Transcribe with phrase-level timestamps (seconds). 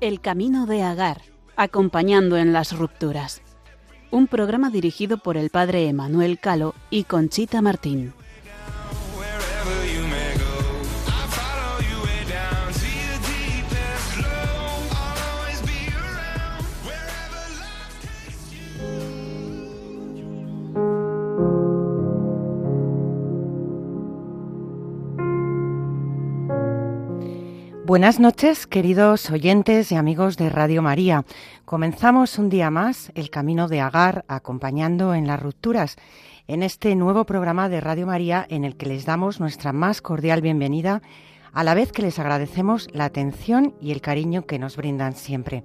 [0.00, 1.22] El camino de Agar,
[1.56, 3.40] acompañando en las rupturas.
[4.10, 8.12] Un programa dirigido por el padre Emanuel Calo y Conchita Martín.
[27.94, 31.24] Buenas noches, queridos oyentes y amigos de Radio María.
[31.64, 35.94] Comenzamos un día más el camino de Agar acompañando en las rupturas
[36.48, 40.42] en este nuevo programa de Radio María en el que les damos nuestra más cordial
[40.42, 41.02] bienvenida,
[41.52, 45.62] a la vez que les agradecemos la atención y el cariño que nos brindan siempre.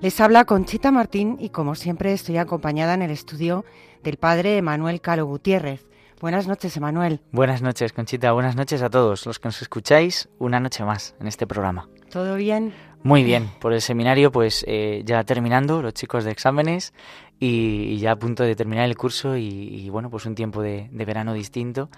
[0.00, 3.64] Les habla Conchita Martín y como siempre estoy acompañada en el estudio
[4.04, 5.84] del padre Emanuel Calo Gutiérrez.
[6.20, 7.20] Buenas noches, Emanuel.
[7.32, 8.32] Buenas noches, Conchita.
[8.32, 11.88] Buenas noches a todos los que nos escucháis una noche más en este programa.
[12.10, 12.72] ¿Todo bien?
[13.02, 13.50] Muy bien.
[13.60, 16.94] Por el seminario, pues eh, ya terminando, los chicos de exámenes
[17.40, 21.34] y, ya a punto de terminar el curso y, bueno, pues un tiempo de, verano
[21.34, 21.90] distinto.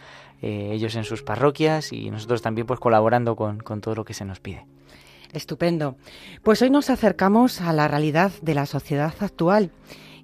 [0.42, 4.14] Eh, ellos en sus parroquias y nosotros también pues colaborando con, con todo lo que
[4.14, 4.67] se nos pide.
[5.33, 5.97] Estupendo.
[6.42, 9.70] Pues hoy nos acercamos a la realidad de la sociedad actual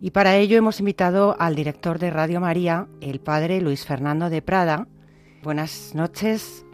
[0.02, 4.42] y para ello hemos invitado al director de Radio María, el padre Luis Fernando de
[4.42, 4.88] Prada.
[5.44, 6.66] Buenas noches,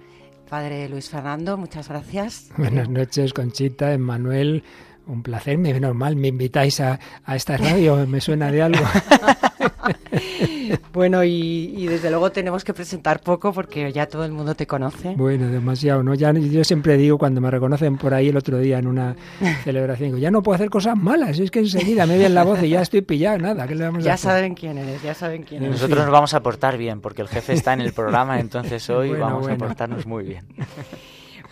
[0.49, 2.49] padre Luis Fernando, muchas gracias.
[2.57, 4.65] Buenas noches, Conchita, Emmanuel,
[5.07, 8.85] un placer, menos mal, me invitáis a, a esta radio, me suena de algo.
[10.93, 15.15] bueno, y, desde luego tenemos que presentar poco porque ya todo el mundo te conoce.
[15.17, 16.15] Bueno, demasiado, ¿no?
[16.15, 19.17] Ya, yo siempre digo cuando me reconocen por ahí el otro día en una
[19.65, 22.71] celebración, ya no puedo hacer cosas malas, es que enseguida me viene la voz y
[22.71, 24.31] ya estoy pillado, nada, ¿qué le vamos ya a hacer?
[24.31, 25.77] saben quién eres, ya saben quién eres.
[25.77, 29.11] Nosotros nos vamos a portar bien porque el jefe está en el programa, entonces hoy
[29.13, 30.47] vamos a portarnos muy bien.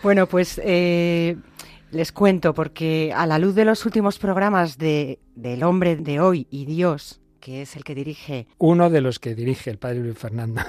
[0.03, 0.61] Bueno, pues...
[0.63, 1.37] Eh,
[1.91, 6.47] les cuento, porque a la luz de los últimos programas de, del hombre de hoy
[6.49, 8.45] y Dios, que es el que dirige.
[8.57, 10.61] Uno de los que dirige el padre Luis Fernando,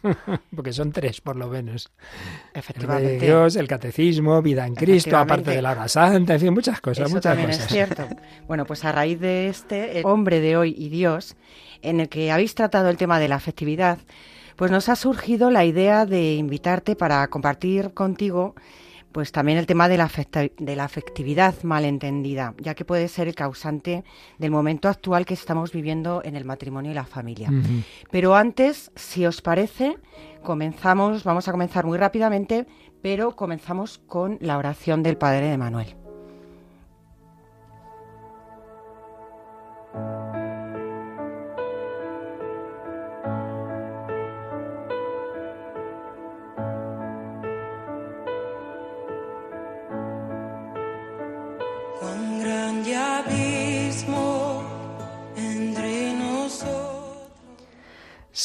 [0.56, 1.92] porque son tres por lo menos.
[2.54, 3.16] Efectivamente.
[3.16, 6.54] El de Dios, el catecismo, vida en Cristo, aparte de la hora santa, en fin,
[6.54, 7.66] muchas cosas, Eso muchas también cosas.
[7.66, 8.08] Es cierto.
[8.46, 11.36] Bueno, pues a raíz de este, el hombre de hoy y Dios,
[11.82, 13.98] en el que habéis tratado el tema de la afectividad,
[14.56, 18.54] pues nos ha surgido la idea de invitarte para compartir contigo
[19.12, 20.10] pues también el tema de la,
[20.58, 24.04] de la afectividad malentendida, ya que puede ser el causante
[24.38, 27.50] del momento actual que estamos viviendo en el matrimonio y la familia.
[28.10, 29.98] Pero antes, si os parece,
[30.42, 32.66] comenzamos, vamos a comenzar muy rápidamente,
[33.02, 35.96] pero comenzamos con la oración del Padre de Manuel.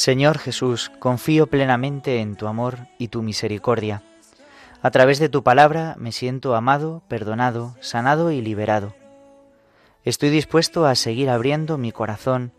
[0.08, 4.04] Señor Jesús, confío plenamente en tu amor y tu misericordia.
[4.82, 8.94] A través de tu palabra me siento amado, perdonado, sanado y liberado.
[10.06, 12.54] Estoy dispuesto a seguir abriendo mi corazón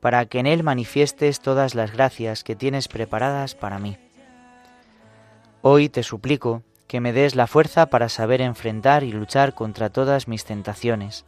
[0.00, 3.96] para que en él manifiestes todas las gracias que tienes preparadas para mí.
[5.62, 10.28] Hoy te suplico que me des la fuerza para saber enfrentar y luchar contra todas
[10.28, 11.24] mis tentaciones.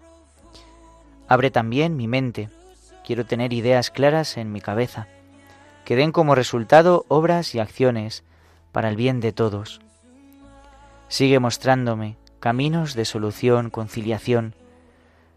[1.27, 2.51] Abre también mi mente.
[3.03, 5.09] Quiero tener ideas claras en mi cabeza
[5.87, 8.25] que den como resultado obras y acciones
[8.73, 9.81] para el bien de todos.
[11.09, 14.55] Sigue mostrándome caminos de solución, conciliación,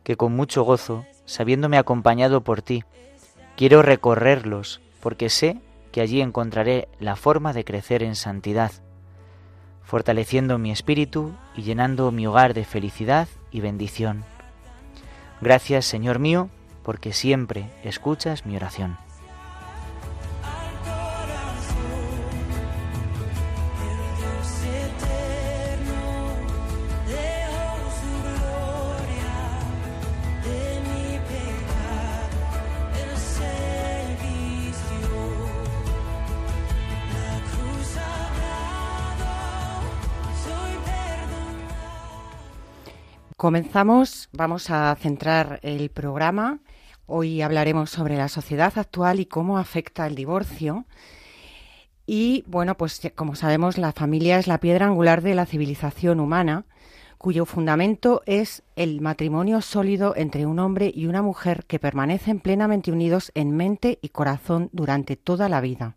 [0.03, 2.83] que con mucho gozo, sabiéndome acompañado por ti,
[3.55, 5.61] quiero recorrerlos, porque sé
[5.93, 8.73] que allí encontraré la forma de crecer en santidad,
[9.87, 14.25] fortaleciendo mi espíritu y llenando mi hogar de felicidad y bendición.
[15.39, 16.49] Gracias, Señor mío,
[16.83, 18.97] porque siempre escuchas mi oración.
[43.37, 46.57] Comenzamos, vamos a centrar el programa.
[47.05, 50.85] Hoy hablaremos sobre la sociedad actual y cómo afecta el divorcio.
[52.07, 56.65] Y bueno, pues como sabemos, la familia es la piedra angular de la civilización humana,
[57.19, 62.91] cuyo fundamento es el matrimonio sólido entre un hombre y una mujer que permanecen plenamente
[62.91, 65.95] unidos en mente y corazón durante toda la vida.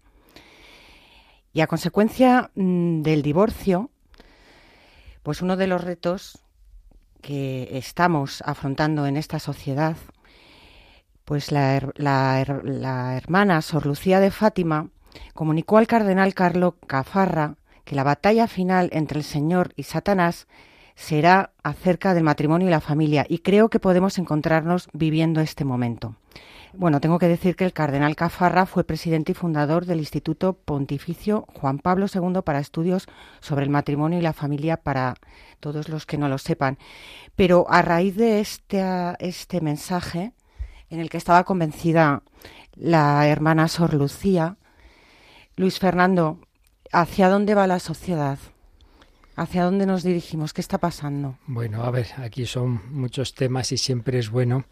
[1.54, 3.88] Y a consecuencia mm, del divorcio,
[5.22, 6.44] pues uno de los retos
[7.20, 9.96] que estamos afrontando en esta sociedad,
[11.24, 14.88] pues la, la hermana Sor Lucía de Fátima
[15.34, 20.46] comunicó al cardenal Carlo Cafarra que la batalla final entre el Señor y Satanás
[20.94, 26.16] será acerca del matrimonio y la familia y creo que podemos encontrarnos viviendo este momento.
[26.72, 31.46] Bueno, tengo que decir que el cardenal Cafarra fue presidente y fundador del Instituto Pontificio
[31.52, 33.08] Juan Pablo II para estudios
[33.40, 35.14] sobre el matrimonio y la familia para
[35.60, 36.78] todos los que no lo sepan.
[37.36, 38.82] Pero a raíz de este,
[39.18, 40.32] este mensaje,
[40.88, 42.22] en el que estaba convencida
[42.74, 44.56] la hermana Sor Lucía,
[45.56, 46.40] Luis Fernando,
[46.90, 48.38] ¿hacia dónde va la sociedad?
[49.36, 50.52] ¿Hacia dónde nos dirigimos?
[50.52, 51.38] ¿Qué está pasando?
[51.46, 54.64] Bueno, a ver, aquí son muchos temas y siempre es bueno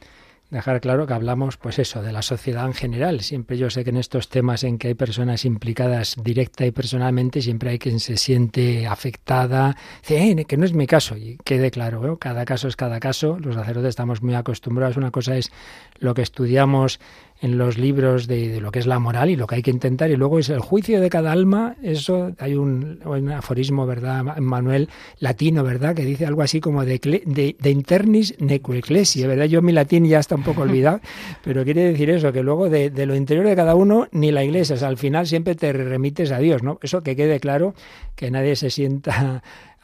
[0.50, 3.20] dejar claro que hablamos, pues eso, de la sociedad en general.
[3.20, 7.42] Siempre yo sé que en estos temas en que hay personas implicadas directa y personalmente,
[7.42, 11.70] siempre hay quien se siente afectada, dice, eh, que no es mi caso, y quede
[11.70, 15.50] claro, cada caso es cada caso, los sacerdotes estamos muy acostumbrados, una cosa es
[15.98, 17.00] lo que estudiamos
[17.40, 20.10] en los libros de, lo que es la moral y lo que hay que intentar.
[20.10, 21.76] Y luego es el juicio de cada alma.
[21.82, 23.00] Eso hay un,
[23.32, 24.88] aforismo, ¿verdad, Manuel?
[25.20, 25.94] Latino, ¿verdad?
[25.94, 29.44] Que dice algo así como de, de, internis neco ¿verdad?
[29.44, 31.00] Yo mi latín ya está un poco olvidado,
[31.44, 34.76] pero quiere decir eso, que luego de, lo interior de cada uno, ni la iglesia.
[34.86, 36.78] al final siempre te remites a Dios, ¿no?
[36.82, 37.74] Eso que quede claro,
[38.16, 39.42] que nadie se sienta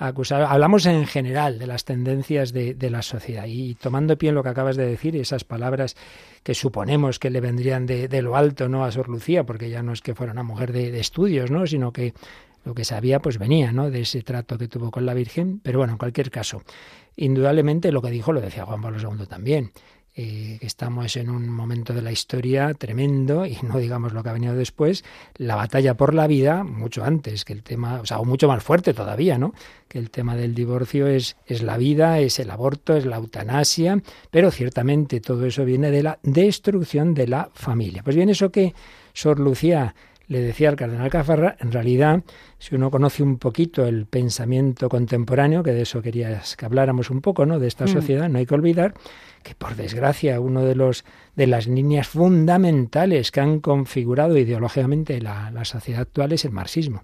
[0.09, 0.43] acusar.
[0.43, 4.49] Hablamos en general de las tendencias de, la sociedad y tomando pie en lo que
[4.49, 5.97] acabas de decir, esas palabras
[6.43, 9.93] que suponemos que le vendrían de, lo alto no a Sor Lucía, porque ya no
[9.93, 11.67] es que fuera una mujer de, estudios, ¿no?
[11.67, 12.15] sino que
[12.65, 13.91] lo que sabía pues venía ¿no?
[13.91, 15.61] de ese trato que tuvo con la Virgen.
[15.63, 16.63] Pero bueno, en cualquier caso,
[17.17, 19.73] indudablemente lo que dijo lo decía Juan Pablo II también.
[20.17, 24.33] Eh, estamos en un momento de la historia tremendo y no digamos lo que ha
[24.33, 25.05] venido después,
[25.39, 28.95] la batalla por la vida, mucho antes que el tema, o sea, mucho más fuerte
[28.95, 29.55] todavía, ¿no?
[29.89, 34.01] Que el tema del divorcio es, es la vida, es el aborto, es la eutanasia,
[34.31, 38.05] pero ciertamente todo eso viene de la destrucción de la familia.
[38.05, 38.73] Pues bien, eso que
[39.15, 39.97] Sor Lucía
[40.27, 42.23] le decía al cardenal Cafarra, en realidad,
[42.59, 47.21] si uno conoce un poquito el pensamiento contemporáneo, que de eso querías que habláramos un
[47.21, 47.59] poco, ¿no?
[47.59, 47.89] De esta mm.
[47.89, 48.95] sociedad, no hay que olvidar
[49.43, 51.05] que por desgracia uno de los
[51.37, 57.03] de las líneas fundamentales que han configurado ideológicamente la, la sociedad actual es el marxismo.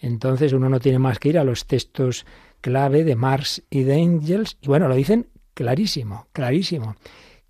[0.00, 2.24] Entonces uno no tiene más que ir a los textos
[2.60, 6.96] clave de Marx y de Engels, y bueno, lo dicen clarísimo, clarísimo,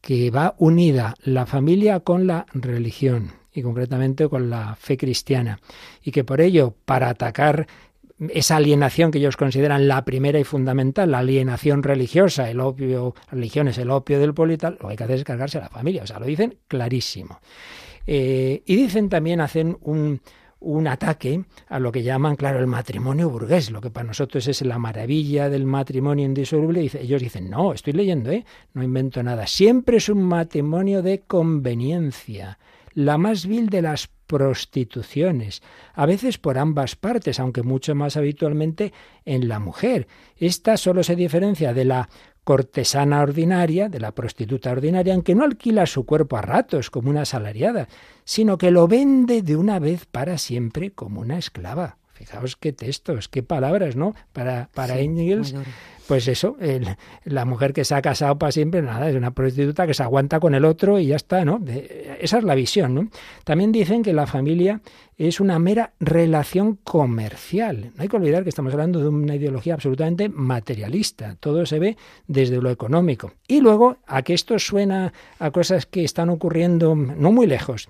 [0.01, 5.61] que va unida la familia con la religión y concretamente con la fe cristiana,
[6.03, 7.67] y que por ello, para atacar
[8.33, 13.69] esa alienación que ellos consideran la primera y fundamental, la alienación religiosa, el opio, religión
[13.69, 15.63] es el opio del pueblo y tal, lo que hay que hacer es cargarse a
[15.63, 17.41] la familia, o sea, lo dicen clarísimo.
[18.07, 20.21] Eh, y dicen también, hacen un,
[20.63, 24.63] un ataque a lo que llaman, claro, el matrimonio burgués, lo que para nosotros es
[24.63, 26.91] la maravilla del matrimonio indisoluble.
[27.01, 28.45] Ellos dicen, no, estoy leyendo, ¿eh?
[28.75, 29.47] no invento nada.
[29.47, 32.59] Siempre es un matrimonio de conveniencia
[32.95, 35.63] la más vil de las prostituciones,
[35.95, 38.93] a veces por ambas partes, aunque mucho más habitualmente
[39.25, 40.07] en la mujer.
[40.37, 42.09] Esta solo se diferencia de la
[42.45, 47.23] cortesana ordinaria, de la prostituta ordinaria, aunque no alquila su cuerpo a ratos como una
[47.23, 47.89] asalariada,
[48.25, 51.99] sino que lo vende de una vez para siempre como una esclava.
[52.25, 54.15] Fijaos qué textos, qué palabras, ¿no?
[54.33, 55.57] Para, para Engels
[56.07, 56.57] pues eso,
[57.25, 60.41] la mujer que se ha casado para siempre, nada, es una prostituta que se aguanta
[60.41, 61.59] con el otro y ya está, ¿no?
[62.21, 63.09] esa es la visión, ¿no?
[63.45, 64.83] También dicen que la familia
[65.17, 67.93] es una mera relación comercial.
[67.97, 71.37] No hay que olvidar que estamos hablando de una ideología absolutamente materialista.
[71.39, 73.33] Todo se ve desde lo económico.
[73.47, 77.89] Y luego, a que esto suena a cosas que están ocurriendo no muy lejos.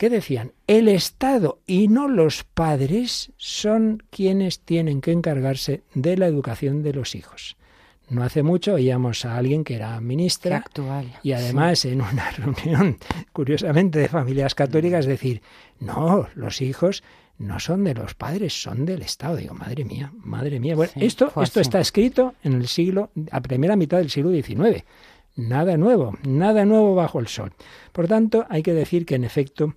[0.00, 0.52] ¿Qué decían?
[0.66, 6.94] El Estado y no los padres son quienes tienen que encargarse de la educación de
[6.94, 7.58] los hijos.
[8.08, 12.96] No hace mucho oíamos a alguien que era ministra actual, y además en una reunión,
[13.34, 15.42] curiosamente, de familias católicas, decir,
[15.80, 17.04] no, los hijos
[17.36, 19.36] no son de los padres, son del Estado.
[19.36, 20.76] Digo, madre mía, madre mía.
[20.76, 24.82] Bueno, esto, esto está escrito en el siglo, a primera mitad del siglo XIX.
[25.36, 27.52] Nada nuevo, nada nuevo bajo el sol.
[27.92, 29.74] Por tanto, hay que decir que en efecto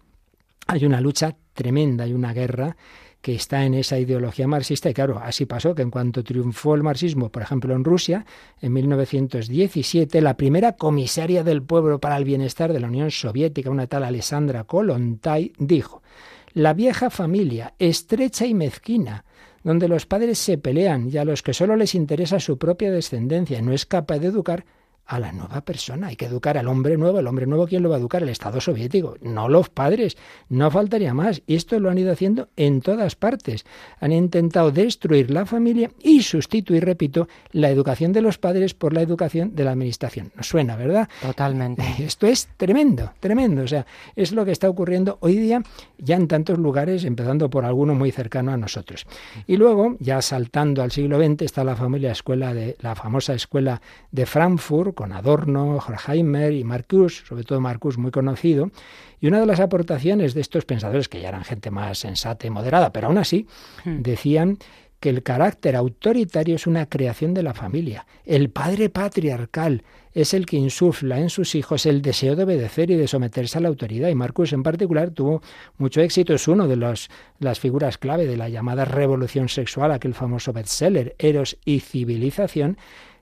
[0.68, 2.76] hay una lucha tremenda, hay una guerra
[3.24, 6.84] que está en esa ideología marxista y claro, así pasó que en cuanto triunfó el
[6.84, 8.26] marxismo, por ejemplo en Rusia,
[8.60, 13.88] en 1917, la primera comisaria del pueblo para el bienestar de la Unión Soviética, una
[13.88, 16.04] tal Alessandra Kolontai, dijo,
[16.52, 19.24] la vieja familia, estrecha y mezquina,
[19.64, 23.62] donde los padres se pelean y a los que solo les interesa su propia descendencia,
[23.62, 24.66] no es capaz de educar
[25.06, 26.08] a la nueva persona.
[26.08, 27.20] Hay que educar al hombre nuevo.
[27.20, 28.24] ¿El hombre nuevo quién lo va a educar?
[28.24, 30.18] El Estado soviético, no los padres.
[30.50, 31.42] No faltaría más.
[31.46, 33.66] Y esto lo han ido haciendo en todas partes.
[34.00, 39.02] Han intentado destruir la familia y sustituir, repito, la educación de los padres por la
[39.02, 40.32] educación de la administración.
[40.36, 41.10] Nos suena, ¿verdad?
[41.22, 41.84] Totalmente.
[42.00, 43.64] Esto es tremendo, tremendo.
[43.64, 45.62] O sea, es lo que está ocurriendo hoy día
[45.98, 49.06] ya en tantos lugares, empezando por alguno muy cercano a nosotros.
[49.48, 53.82] Y luego, ya saltando al siglo XX, está la familia escuela de la famosa escuela
[54.12, 58.72] de Frankfurt con Adorno, Horkheimer y Marcuse, sobre todo Marcuse muy conocido,
[59.20, 62.50] y una de las aportaciones de estos pensadores, que ya eran gente más sensata y
[62.50, 63.48] moderada, pero aún así
[63.86, 64.02] hmm.
[64.02, 64.58] decían
[65.04, 68.06] que el carácter autoritario es una creación de la familia.
[68.24, 69.84] El padre patriarcal
[70.14, 73.62] es el que insufla en sus hijos el deseo de obedecer y de someterse a
[73.62, 74.08] la autoridad.
[74.08, 75.42] Y Marcus en particular tuvo
[75.78, 77.10] mucho éxito, es uno de los,
[77.40, 82.78] las figuras clave de la llamada revolución sexual, aquel famoso bestseller, Eros y Civilización,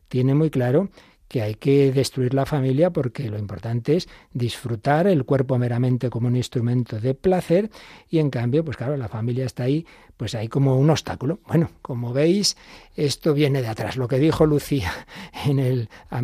[0.08, 0.90] tiene muy claro
[1.32, 6.28] que hay que destruir la familia porque lo importante es disfrutar el cuerpo meramente como
[6.28, 7.72] un instrumento de placer
[8.10, 9.86] y en cambio, pues claro, la familia está ahí,
[10.18, 11.40] pues hay como un obstáculo.
[11.48, 12.58] Bueno, como veis,
[12.98, 13.96] esto viene de atrás.
[13.96, 14.92] Lo que dijo Lucía
[15.46, 16.22] en el a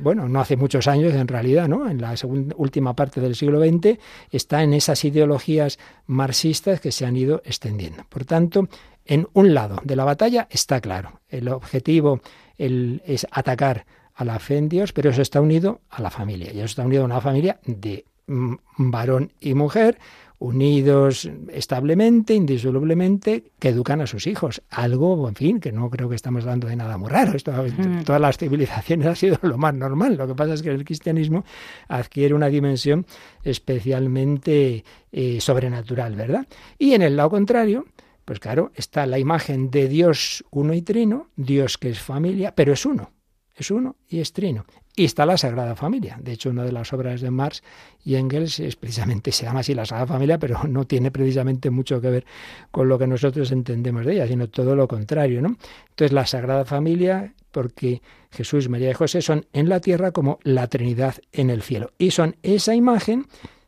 [0.00, 1.90] bueno, no hace muchos años en realidad, ¿no?
[1.90, 3.98] En la segunda, última parte del siglo XX
[4.30, 8.04] está en esas ideologías marxistas que se han ido extendiendo.
[8.08, 8.68] Por tanto,
[9.04, 12.20] en un lado de la batalla está claro, el objetivo
[12.56, 13.86] es atacar
[14.20, 16.52] a la fe en Dios, pero eso está unido a la familia.
[16.52, 19.98] Y eso está unido a una familia de mm, varón y mujer,
[20.38, 24.60] unidos establemente, indisolublemente, que educan a sus hijos.
[24.68, 27.34] Algo, en fin, que no creo que estamos dando de nada muy raro.
[27.34, 28.04] Esto, mm.
[28.04, 30.18] Todas las civilizaciones ha sido lo más normal.
[30.18, 31.42] Lo que pasa es que el cristianismo
[31.88, 33.06] adquiere una dimensión
[33.42, 36.46] especialmente eh, sobrenatural, ¿verdad?
[36.76, 37.86] Y en el lado contrario,
[38.26, 42.74] pues claro, está la imagen de Dios uno y trino, Dios que es familia, pero
[42.74, 43.12] es uno
[43.60, 44.64] es uno y es trino.
[44.96, 46.18] Y está la Sagrada Familia.
[46.20, 47.62] De hecho, una de las obras de Marx
[48.04, 52.10] y Engels precisamente, se llama así la Sagrada Familia, pero no tiene precisamente mucho que
[52.10, 52.24] ver
[52.70, 55.56] con lo que nosotros entendemos de ella, sino todo lo contrario, ¿no?
[55.90, 60.66] Entonces, la Sagrada Familia, porque Jesús, María y José son en la tierra como la
[60.66, 61.92] Trinidad en el cielo.
[61.98, 63.26] Y son esa imagen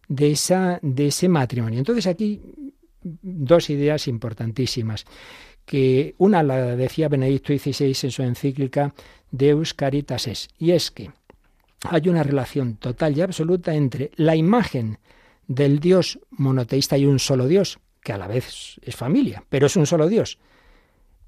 [0.08, 1.78] de, esa, de ese matrimonio.
[1.78, 2.40] Entonces, aquí
[3.02, 5.04] dos ideas importantísimas
[5.72, 8.92] que una la decía Benedicto XVI en su encíclica
[9.30, 11.12] Deus Caritas es, y es que
[11.88, 14.98] hay una relación total y absoluta entre la imagen
[15.46, 19.74] del Dios monoteísta y un solo Dios, que a la vez es familia, pero es
[19.76, 20.38] un solo Dios,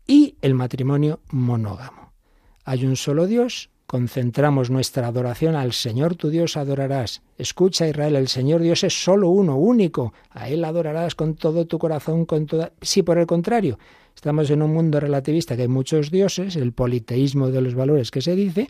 [0.07, 2.13] y el matrimonio monógamo.
[2.67, 7.23] Hay un solo Dios, concentramos nuestra adoración al Señor tu Dios adorarás.
[7.39, 10.13] Escucha Israel, el Señor Dios es solo uno, único.
[10.29, 12.73] A Él adorarás con todo tu corazón, con toda...
[12.83, 13.79] Si por el contrario
[14.14, 18.23] estamos en un mundo relativista que hay muchos dioses, el politeísmo de los valores que
[18.23, 18.68] se dice,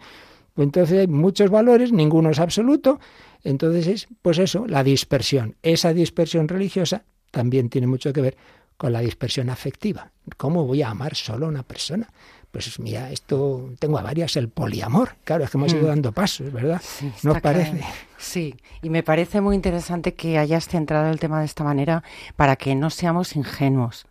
[0.54, 3.00] pues entonces hay muchos valores, ninguno es absoluto,
[3.42, 5.56] entonces es, pues eso, la dispersión.
[5.62, 8.36] Esa dispersión religiosa también tiene mucho que ver
[8.76, 10.10] con la dispersión afectiva.
[10.36, 12.08] ¿Cómo voy a amar solo a una persona?
[12.50, 15.16] Pues mira, esto tengo a varias, el poliamor.
[15.24, 15.86] Claro, es que hemos ido mm.
[15.86, 16.80] dando pasos, ¿verdad?
[16.84, 17.80] Sí, ¿No parece?
[18.16, 22.04] Sí, y me parece muy interesante que hayas centrado el tema de esta manera
[22.36, 24.06] para que no seamos ingenuos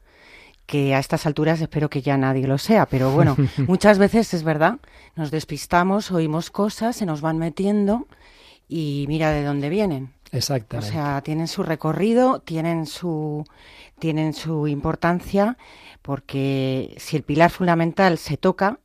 [0.65, 3.35] que a estas alturas espero que ya nadie lo sea, pero bueno,
[3.67, 4.79] muchas veces es verdad,
[5.15, 8.07] nos despistamos, oímos cosas, se nos van metiendo
[8.67, 10.13] y mira de dónde vienen.
[10.31, 10.89] Exactamente.
[10.89, 13.45] O sea, tienen su recorrido, tienen su,
[13.99, 15.57] tienen su importancia,
[16.01, 18.79] porque si el pilar fundamental se toca,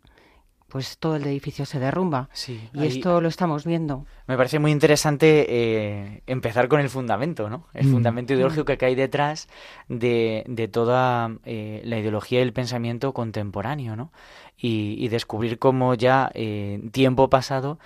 [0.69, 2.29] pues todo el edificio se derrumba.
[2.33, 4.05] Sí, y esto lo estamos viendo.
[4.27, 7.67] Me parece muy interesante eh, empezar con el fundamento, ¿no?
[7.73, 7.93] El mm.
[7.93, 9.49] fundamento ideológico que hay detrás
[9.89, 14.13] de, de toda eh, la ideología y el pensamiento contemporáneo, ¿no?
[14.61, 17.79] Y, descubrir cómo ya eh, tiempo pasado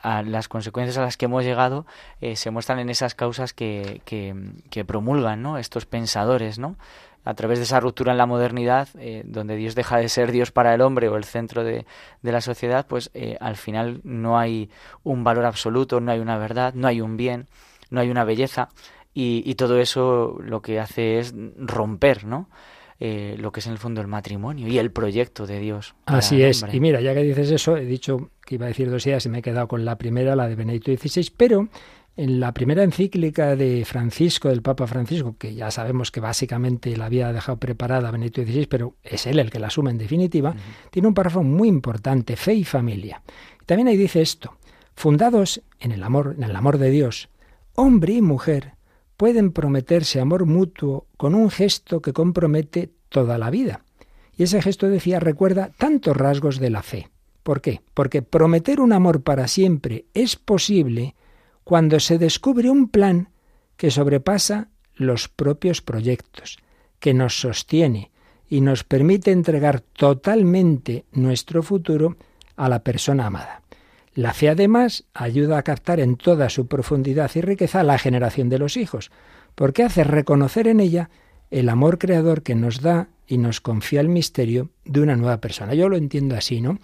[0.00, 1.84] a las consecuencias a las que hemos llegado
[2.34, 4.34] se muestran en esas causas que, que,
[4.70, 5.58] que promulgan, ¿no?
[5.58, 6.76] Estos pensadores, ¿no?
[7.24, 10.50] A través de esa ruptura en la modernidad, eh, donde Dios deja de ser Dios
[10.50, 11.86] para el hombre o el centro de,
[12.22, 14.70] la sociedad, pues eh, al final no hay
[15.02, 17.46] un valor absoluto, no hay una verdad, no hay un bien,
[17.90, 18.68] no hay una belleza,
[19.16, 22.48] y, todo eso lo que hace es romper, ¿no?
[22.98, 25.94] Eh, lo que es en el fondo el matrimonio y el proyecto de Dios.
[26.06, 26.64] Así es.
[26.72, 29.28] Y mira, ya que dices eso, he dicho que iba a decir dos ideas y
[29.28, 31.68] me he quedado con la primera, la de Benedicto XVI, pero
[32.16, 37.06] en la primera encíclica de Francisco, del Papa Francisco, que ya sabemos que básicamente la
[37.06, 40.54] había dejado preparada Benedicto XVI, pero es él el que la asume en definitiva,
[40.90, 43.22] tiene un párrafo muy importante, fe y familia.
[43.66, 44.56] También ahí dice esto,
[44.94, 47.30] fundados en el amor, en el amor de Dios,
[47.74, 48.74] hombre y mujer
[49.16, 53.84] pueden prometerse amor mutuo con un gesto que compromete toda la vida.
[54.36, 57.08] Y ese gesto, decía, recuerda tantos rasgos de la fe.
[57.42, 57.82] ¿Por qué?
[57.92, 61.14] Porque prometer un amor para siempre es posible
[61.64, 63.30] cuando se descubre un plan
[63.76, 66.58] que sobrepasa los propios proyectos,
[67.00, 68.10] que nos sostiene
[68.48, 72.16] y nos permite entregar totalmente nuestro futuro
[72.56, 73.62] a la persona amada.
[74.14, 78.58] La fe además ayuda a captar en toda su profundidad y riqueza la generación de
[78.58, 79.10] los hijos,
[79.56, 81.10] porque hace reconocer en ella
[81.50, 85.74] el amor creador que nos da y nos confía el misterio de una nueva persona.
[85.74, 86.78] Yo lo entiendo así, ¿no?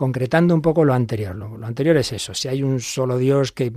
[0.00, 1.36] Concretando un poco lo anterior.
[1.36, 2.32] Lo, lo anterior es eso.
[2.32, 3.70] Si hay un solo Dios que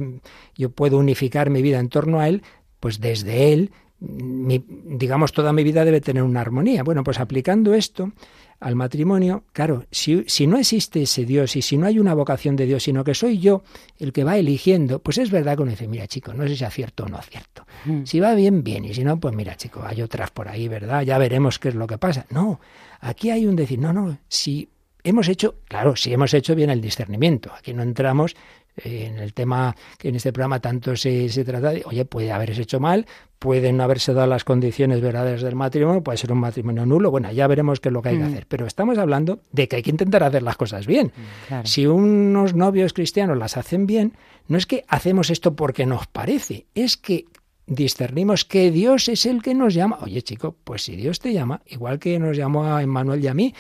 [0.56, 2.44] yo puedo unificar mi vida en torno a Él,
[2.80, 6.82] pues desde Él, digamos, toda mi vida debe tener una armonía.
[6.84, 8.14] Bueno, pues aplicando esto
[8.62, 12.56] al matrimonio, claro, si, si, no existe ese Dios y si no hay una vocación
[12.56, 13.64] de Dios, sino que soy yo
[14.00, 16.64] el que va eligiendo, pues es verdad que uno dice, mira chico, no sé si
[16.64, 17.66] acierto o no acierto.
[17.84, 18.06] Mm.
[18.06, 21.02] Si va bien, bien, y si no, pues mira chico, hay otras por ahí, ¿verdad?
[21.02, 22.26] Ya veremos qué es lo que pasa.
[22.30, 22.62] No,
[23.02, 24.70] aquí hay un decir, no, no, si
[25.04, 28.36] hemos hecho, claro, si hemos hecho bien el discernimiento, aquí no entramos
[28.78, 32.32] eh, en el tema que en este programa tanto se, se trata de, oye, puede
[32.32, 33.06] haberse hecho mal,
[33.38, 37.32] pueden no haberse dado las condiciones verdaderas del matrimonio, puede ser un matrimonio nulo, bueno,
[37.32, 38.28] ya veremos qué es lo que hay que mm.
[38.28, 38.46] hacer.
[38.48, 41.12] Pero estamos hablando de que hay que intentar hacer las cosas bien.
[41.50, 44.14] Mm, si unos novios cristianos las hacen bien,
[44.48, 47.26] no es que hacemos esto porque nos parece, es que
[47.68, 50.00] discernimos que Dios es el que nos llama.
[50.02, 53.34] Oye, chico, pues si Dios te llama, igual que nos llamó a Emmanuel y a
[53.34, 53.54] mí,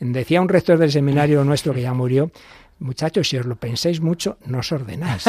[0.00, 2.30] decía un rector del seminario nuestro que ya murió,
[2.78, 5.24] Muchachos, si os lo pensáis mucho, no os ordenáis.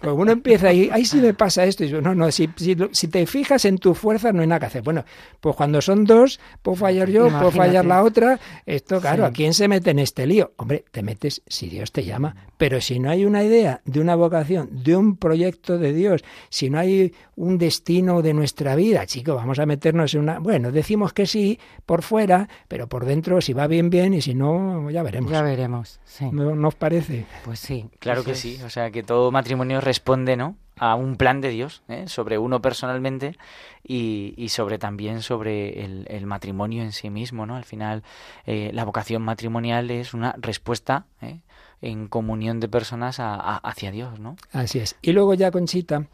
[0.00, 1.82] Pues uno empieza ahí, ahí sí me pasa esto.
[1.82, 4.66] Y yo, no, no, si, si, te fijas en tu fuerza, no hay nada que
[4.66, 4.82] hacer.
[4.82, 5.04] Bueno,
[5.40, 8.38] pues cuando son dos, puedo fallar yo, puedo fallar la otra.
[8.66, 10.52] Esto, claro, ¿a quién se mete en este lío?
[10.56, 12.36] Hombre, te metes si Dios te llama.
[12.56, 16.70] Pero si no hay una idea de una vocación, de un proyecto de Dios, si
[16.70, 20.38] no hay un destino de nuestra vida, chico, vamos a meternos en una...
[20.38, 24.34] Bueno, decimos que sí por fuera, pero por dentro, si va bien, bien, y si
[24.34, 25.30] no, ya veremos.
[25.30, 25.95] Ya veremos.
[26.32, 27.26] ¿No, os parece?
[27.44, 27.90] Pues sí.
[27.98, 28.58] Claro que sí.
[28.64, 30.56] O sea, que todo matrimonio responde, ¿no?
[30.78, 32.04] a un plan de Dios ¿eh?
[32.06, 33.36] sobre uno personalmente
[33.82, 38.02] y, y sobre también sobre el, matrimonio en sí mismo no al final
[38.44, 41.40] eh, la vocación matrimonial es una respuesta ¿eh?
[41.80, 46.08] en comunión de personas hacia Dios no así es y luego ya Conchita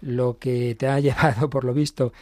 [0.00, 2.12] lo que te ha llevado por lo visto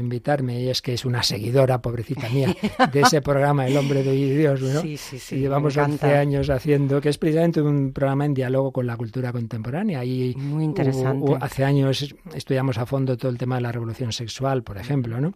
[0.00, 2.54] invitarme y es que es una seguidora, pobrecita mía,
[2.92, 4.80] de ese programa El hombre de Dios, ¿no?
[4.80, 5.36] Sí, sí, sí.
[5.36, 9.32] Y llevamos 11 años haciendo, que es precisamente un programa en diálogo con la cultura
[9.32, 10.04] contemporánea.
[10.04, 11.36] Y Muy interesante.
[11.40, 15.34] hace años estudiamos a fondo todo el tema de la revolución sexual, por ejemplo, ¿no?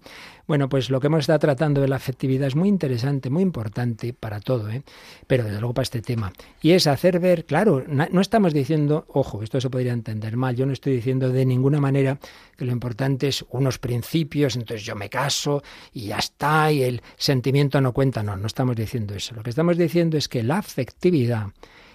[0.51, 4.13] Bueno, pues lo que hemos estado tratando de la afectividad es muy interesante, muy importante
[4.13, 4.83] para todo, ¿eh?
[5.29, 6.33] pero desde luego para este tema.
[6.61, 10.67] Y es hacer ver, claro, no estamos diciendo, ojo, esto se podría entender mal, yo
[10.67, 12.19] no estoy diciendo de ninguna manera
[12.57, 17.03] que lo importante es unos principios, entonces yo me caso y ya está, y el
[17.17, 19.35] sentimiento no cuenta, no, no estamos diciendo eso.
[19.35, 21.49] Lo que estamos diciendo es que la afectividad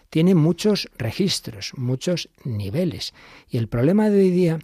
[0.09, 3.13] tiene muchos registros, muchos niveles.
[3.49, 4.59] Y el problema de hoy día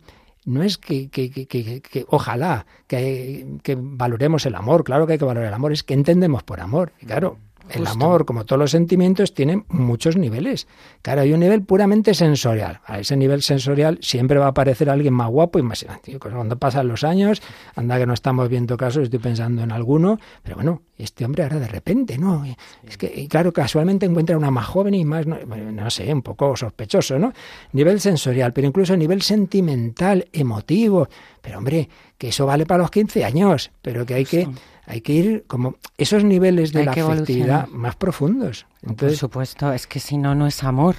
[0.46, 1.46] no es que, que, que,
[1.82, 3.46] que ojalá que,
[3.78, 6.94] valoremos el amor, claro que hay que valorar el amor, es que entendemos por amor.
[7.02, 7.38] Y claro,
[7.74, 10.68] el amor, como todos los sentimientos, tiene muchos niveles.
[11.02, 12.82] Claro, hay un nivel puramente sensorial.
[12.86, 15.86] A ese nivel sensorial siempre va a aparecer alguien más guapo y más...
[16.20, 17.42] Cuando pasan los años,
[17.76, 21.60] anda que no estamos viendo casos, estoy pensando en alguno, pero bueno, este hombre ahora
[21.60, 22.46] de repente, ¿no?
[22.88, 27.18] Es que, claro, casualmente encuentra una más joven y más, no, sé, un poco sospechoso,
[27.18, 27.34] ¿no?
[27.74, 31.08] Nivel sensorial, pero incluso nivel sentimental, emotivo.
[31.42, 34.48] Pero hombre, que eso vale para los 15 años, pero que hay que
[34.92, 38.66] hay que ir como esos niveles de la afectividad más profundos.
[38.98, 40.98] Por supuesto, es que si no, no es amor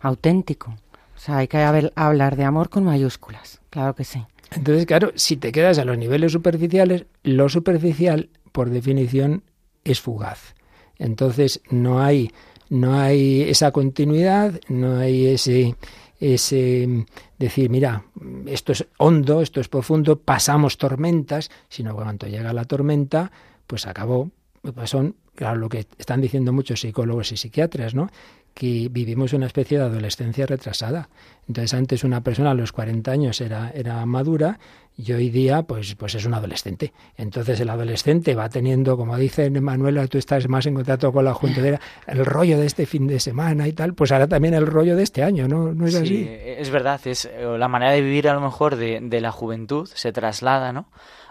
[0.00, 0.70] auténtico.
[1.14, 4.24] O sea, hay que hablar de amor con mayúsculas, claro que sí.
[4.52, 9.42] Entonces, claro, si te quedas a los niveles superficiales, lo superficial, por definición,
[9.84, 10.54] es fugaz.
[10.98, 12.30] Entonces, no hay,
[12.70, 15.76] no hay esa continuidad, no hay ese,
[16.20, 17.06] ese
[17.38, 18.04] decir, mira,
[18.46, 23.30] esto es hondo, esto es profundo, pasamos tormentas, sino que cuando llega la tormenta,
[23.66, 24.30] pues acabó.
[24.74, 28.10] Pues son, claro, lo que están diciendo muchos psicólogos y psiquiatras, ¿no?
[28.56, 31.10] Que vivimos una especie de adolescencia retrasada.
[31.46, 34.58] Entonces antes una persona a los 40 años era, era madura
[34.96, 36.94] y hoy día pues, pues es un adolescente.
[37.18, 41.34] Entonces el adolescente va teniendo, como dice Manuela, tú estás más en contacto con la
[41.34, 44.96] juntera, el rollo de este fin de semana y tal, pues ahora también el rollo
[44.96, 45.74] de este año, ¿no?
[45.74, 46.26] ¿No es sí, así?
[46.26, 50.12] Es verdad, es la manera de vivir a lo mejor de, de la juventud se
[50.12, 50.88] traslada, ¿no?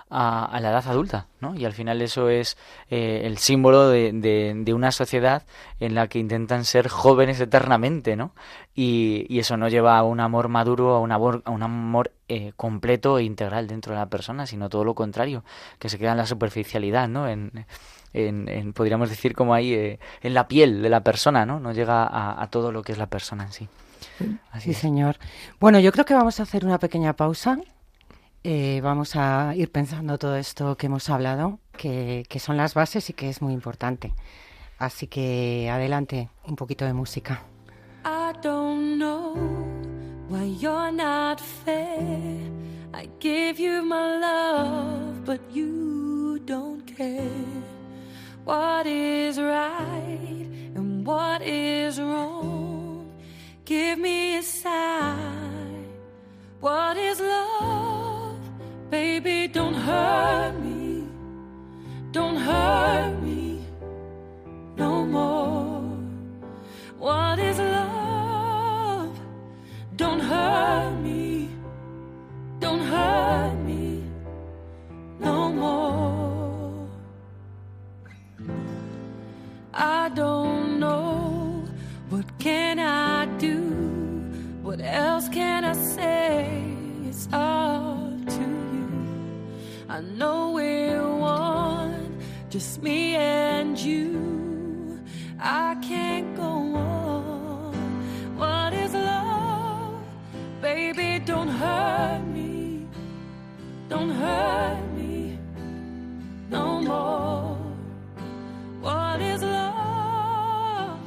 [0.10, 1.56] A, la edad adulta, ¿no?
[1.56, 2.58] Y al final eso es
[2.90, 5.44] eh, el símbolo de, de, una sociedad
[5.80, 8.34] en la que intentan ser jóvenes eternamente, ¿no?
[8.76, 12.52] y, eso no lleva a un amor maduro, a un amor, a un amor eh,
[12.56, 15.44] completo e integral dentro de la persona, sino todo lo contrario,
[15.80, 17.28] que se queda en la superficialidad, ¿no?
[17.28, 17.66] En,
[18.14, 21.60] en, podríamos decir como ahí, eh, en la piel de la persona, ¿no?
[21.60, 22.08] No llega
[22.42, 23.68] a, todo lo que es la persona en sí.
[24.52, 25.18] Así sí, señor.
[25.60, 27.58] Bueno, yo creo que vamos a hacer una pequeña pausa.
[28.48, 33.10] Eh, vamos a ir pensando todo esto que hemos hablado, que, que son las bases
[33.10, 34.14] y que es muy importante.
[34.78, 37.42] Así que adelante, un poquito de música.
[38.06, 39.34] I don't know
[40.30, 42.38] why you're not fair.
[42.94, 47.26] I give you my love, but you don't care.
[48.46, 53.08] What is right and what is wrong?
[53.66, 55.88] Give me a sign.
[56.62, 58.05] What is love?
[58.96, 61.04] Baby, don't hurt me.
[62.14, 63.60] Don't hurt me
[64.78, 65.82] no more.
[66.98, 69.14] What is love?
[69.98, 71.50] Don't hurt me.
[72.62, 74.02] Don't hurt me
[75.20, 76.88] no more.
[79.74, 81.66] I don't know
[82.10, 83.60] what can I do.
[84.64, 86.64] What else can I say?
[87.10, 87.65] It's you.
[89.96, 95.00] I know we're one, just me and you.
[95.40, 97.74] I can't go on.
[98.36, 100.04] What is love?
[100.62, 102.86] Baby, don't hurt me.
[103.88, 105.40] Don't hurt me
[106.50, 107.56] no more.
[108.82, 111.00] What is love?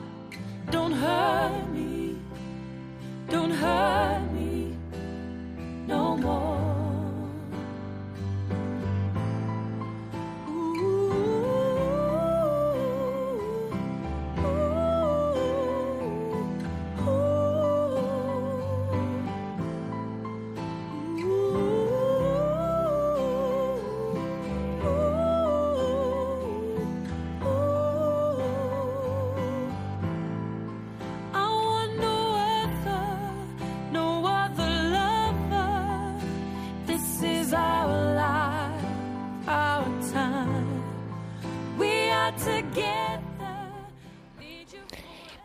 [0.70, 2.16] Don't hurt me.
[3.28, 4.74] Don't hurt me
[5.86, 6.67] no more.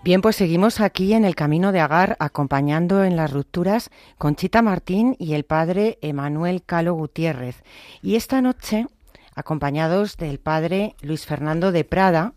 [0.04, 5.16] Bien, pues seguimos aquí en el camino de Agar, acompañando en las rupturas Conchita Martín
[5.18, 7.64] y el padre Emanuel Calo Gutiérrez.
[8.02, 8.88] Y esta noche,
[9.34, 12.34] acompañados del padre Luis Fernando de Prada,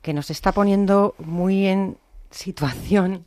[0.00, 1.98] que nos está poniendo muy en
[2.30, 3.26] situación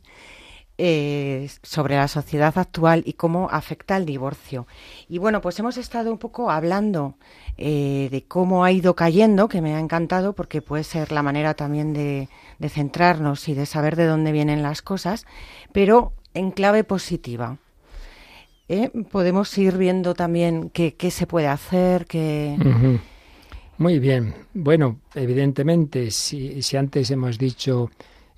[0.78, 4.66] eh, sobre la sociedad actual y cómo afecta el divorcio.
[5.06, 7.16] Y bueno, pues hemos estado un poco hablando
[7.58, 11.52] eh, de cómo ha ido cayendo, que me ha encantado porque puede ser la manera
[11.52, 12.30] también de,
[12.68, 15.26] centrarnos y de saber de dónde vienen las cosas,
[15.72, 17.58] pero en clave positiva.
[18.68, 18.90] ¿Eh?
[19.10, 22.06] Podemos ir viendo también qué, se puede hacer.
[23.78, 24.34] Muy bien.
[24.54, 27.90] Bueno, evidentemente, si, si antes hemos dicho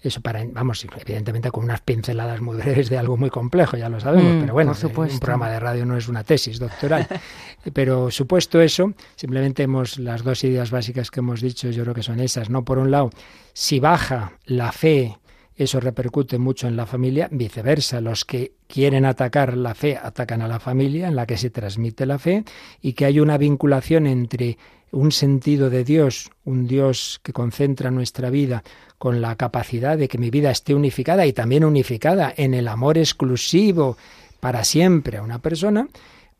[0.08, 3.98] eso para, vamos, evidentemente con unas pinceladas muy breves de algo muy complejo, ya lo
[3.98, 7.08] sabemos, mm, pero bueno, un programa de radio no es una tesis doctoral.
[7.72, 12.02] pero supuesto eso, simplemente hemos las dos ideas básicas que hemos dicho, yo creo que
[12.02, 12.64] son esas, ¿no?
[12.64, 13.10] Por un lado,
[13.54, 15.16] si baja la fe,
[15.56, 20.48] eso repercute mucho en la familia, viceversa, los que quieren atacar la fe atacan a
[20.48, 22.44] la familia en la que se transmite la fe
[22.82, 24.58] y que hay una vinculación entre
[24.90, 28.62] un sentido de Dios, un Dios que concentra nuestra vida
[29.04, 32.96] con la capacidad de que mi vida esté unificada y también unificada en el amor
[32.96, 33.98] exclusivo
[34.40, 35.88] para siempre a una persona,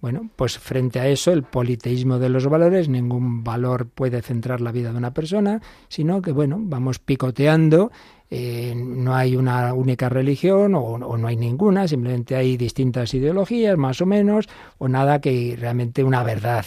[0.05, 4.71] bueno, pues frente a eso el politeísmo de los valores, ningún valor puede centrar la
[4.71, 7.91] vida de una persona, sino que bueno, vamos picoteando
[8.29, 14.03] eh, no hay una única religión o, no hay ninguna, simplemente hay distintas ideologías, más
[14.03, 16.67] o menos, o nada que realmente una verdad,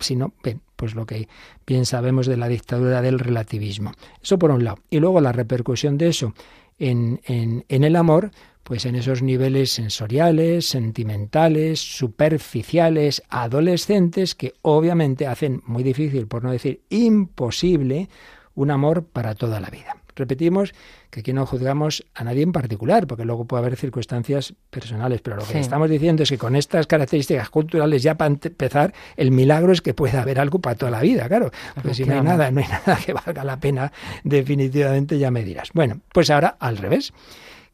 [0.00, 0.32] sino,
[0.74, 1.28] pues lo que
[1.68, 3.92] bien sabemos de la dictadura del relativismo.
[4.20, 4.78] Eso por un lado.
[4.90, 6.34] Y luego la repercusión de eso
[6.78, 8.30] en, en, el amor,
[8.62, 16.50] pues en esos niveles sensoriales, sentimentales, superficiales, adolescentes, que obviamente hacen muy difícil, por no
[16.50, 18.08] decir imposible,
[18.54, 19.96] un amor para toda la vida.
[20.16, 20.74] Repetimos
[21.10, 25.36] que aquí no juzgamos a nadie en particular, porque luego puede haber circunstancias personales, pero
[25.36, 29.72] lo que estamos diciendo es que con estas características culturales, ya para empezar, el milagro
[29.72, 31.50] es que pueda haber algo para toda la vida, claro.
[31.82, 33.92] Pues si no hay nada, no hay nada que valga la pena,
[34.24, 35.70] definitivamente ya me dirás.
[35.74, 37.12] Bueno, pues ahora al revés.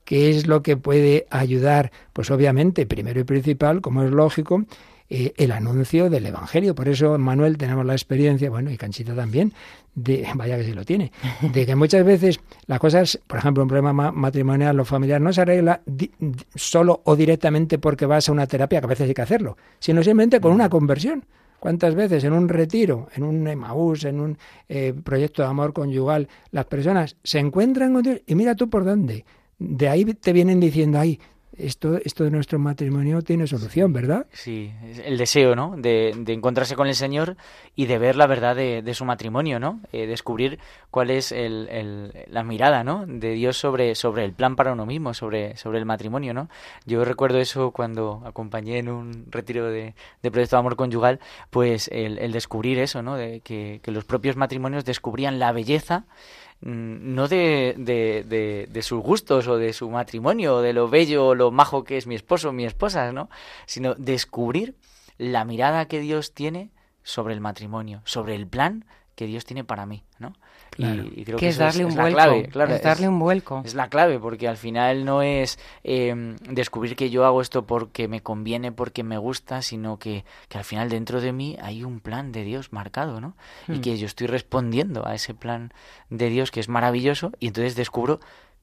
[0.04, 1.92] ¿Qué es lo que puede ayudar?
[2.12, 4.64] Pues obviamente, primero y principal, como es lógico,
[5.14, 6.74] eh, el anuncio del Evangelio.
[6.74, 9.52] Por eso, Manuel, tenemos la experiencia, bueno, y Canchita también,
[9.94, 13.68] de, vaya que sí lo tiene, de que muchas veces las cosas, por ejemplo, un
[13.68, 15.82] problema matrimonial o familiar no se arregla
[16.54, 20.02] solo o directamente porque vas a una terapia, que a veces hay que hacerlo, sino
[20.02, 21.26] simplemente con una conversión.
[21.60, 24.38] ¿Cuántas veces en un retiro, en un Emaús, en un
[24.70, 28.86] eh, proyecto de amor conyugal, las personas se encuentran con Dios y mira tú por
[28.86, 29.26] dónde?
[29.58, 31.20] De ahí te vienen diciendo, ay,
[31.56, 34.26] esto, esto de nuestro matrimonio tiene solución, ¿verdad?
[34.32, 34.72] Sí,
[35.04, 35.74] el deseo, ¿no?
[35.76, 37.36] De, de encontrarse con el Señor
[37.76, 39.80] y de ver la verdad de, su matrimonio, ¿no?
[39.92, 40.58] Eh, descubrir
[40.90, 43.04] cuál es el, el, la mirada, ¿no?
[43.06, 46.48] De Dios sobre, sobre el plan para uno mismo, sobre, sobre el matrimonio, ¿no?
[46.86, 51.88] Yo recuerdo eso cuando acompañé en un retiro de, de proyecto de amor conyugal, pues
[51.92, 53.16] el, el descubrir eso, ¿no?
[53.16, 56.06] De que, que los propios matrimonios descubrían la belleza
[56.62, 61.34] no de, de, de, sus gustos o de su matrimonio o de lo bello o
[61.34, 63.28] lo majo que es mi esposo o mi esposa, ¿no?
[63.66, 64.76] Sino descubrir
[65.18, 66.70] la mirada que Dios tiene
[67.02, 68.84] sobre el matrimonio, sobre el plan
[69.16, 70.34] que Dios tiene para mí, ¿no?
[70.78, 72.16] Y, creo que, es darle un vuelco.
[72.16, 73.62] Clave, claro, es darle un vuelco.
[73.64, 78.08] Es la clave, porque al final no es em, descubrir que yo hago esto porque
[78.08, 82.00] me conviene, porque me gusta, sino que, que al final dentro de mí hay un
[82.00, 83.34] plan de Dios marcado, ¿no?
[83.68, 83.80] Y hmm.
[83.80, 85.72] que yo estoy respondiendo a ese plan
[86.10, 88.20] de Dios que es maravilloso y entonces descubro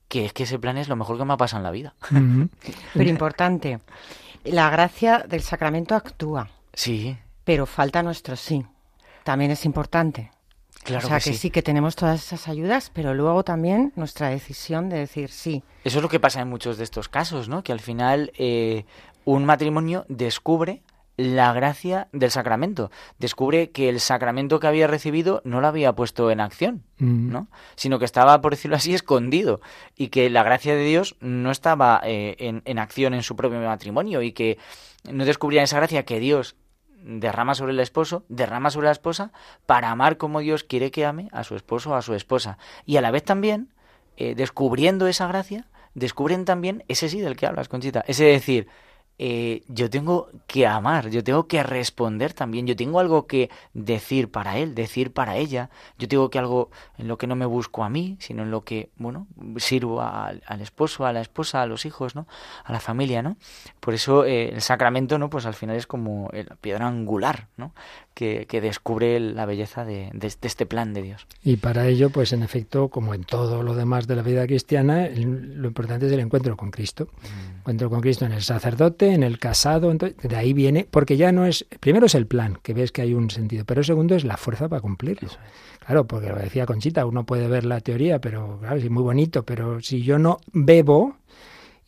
[0.07, 1.93] que es que ese plan es lo mejor que me ha pasado en la vida.
[2.93, 3.79] Pero importante,
[4.43, 6.49] la gracia del sacramento actúa.
[6.73, 7.17] Sí.
[7.43, 8.65] Pero falta nuestro sí.
[9.23, 10.31] También es importante.
[10.83, 11.49] Claro o sea que, sí.
[11.49, 15.63] que tenemos todas esas ayudas, pero luego también nuestra decisión de decir sí.
[15.83, 17.63] Eso es lo que pasa en muchos de estos casos, ¿no?
[17.63, 18.85] Que al final eh,
[19.25, 20.81] un matrimonio descubre
[21.19, 22.91] la gracia del sacramento.
[23.17, 27.29] Descubre que el sacramento que había recibido no lo había puesto en acción, mm.
[27.29, 27.49] ¿no?
[27.75, 29.59] Sino que estaba, por decirlo así, escondido.
[29.97, 33.59] Y que la gracia de Dios no estaba eh, en, en, acción en su propio
[33.59, 34.21] matrimonio.
[34.21, 34.57] Y que
[35.11, 36.55] no descubrían esa gracia que Dios
[37.03, 39.31] derrama sobre el esposo, derrama sobre la esposa,
[39.65, 42.57] para amar como Dios quiere que ame a su esposo o a su esposa.
[42.85, 43.69] Y a la vez también,
[44.17, 48.03] eh, descubriendo esa gracia, descubren también ese sí del que hablas, Conchita.
[48.07, 48.67] Ese decir,
[49.21, 54.31] eh, yo tengo que amar, yo tengo que responder también, yo tengo algo que decir
[54.31, 57.83] para él, decir para ella, yo tengo que algo en lo que no me busco
[57.83, 59.27] a mí, sino en lo que, bueno,
[59.57, 62.27] sirvo al, esposo, a la esposa, a los hijos, ¿no?
[62.63, 63.35] A la familia, ¿no?
[63.81, 65.29] Por eso eh, el sacramento, ¿no?
[65.29, 67.73] Pues al final es como la piedra angular, ¿no?
[68.13, 71.25] Que, descubre la belleza de, este plan de Dios.
[71.41, 75.07] Y para ello, pues en efecto, como en todo lo demás de la vida cristiana,
[75.07, 77.05] lo importante es el encuentro con Cristo.
[77.05, 77.59] Mm.
[77.59, 81.31] Encuentro con Cristo en el sacerdote, en el casado, entonces, de ahí viene, porque ya
[81.31, 84.25] no es, primero es el plan, que ves que hay un sentido, pero segundo es
[84.25, 85.29] la fuerza para cumplirlo.
[85.85, 89.43] Claro, porque lo decía Conchita, uno puede ver la teoría, pero claro, es muy bonito,
[89.43, 91.15] pero si yo no bebo,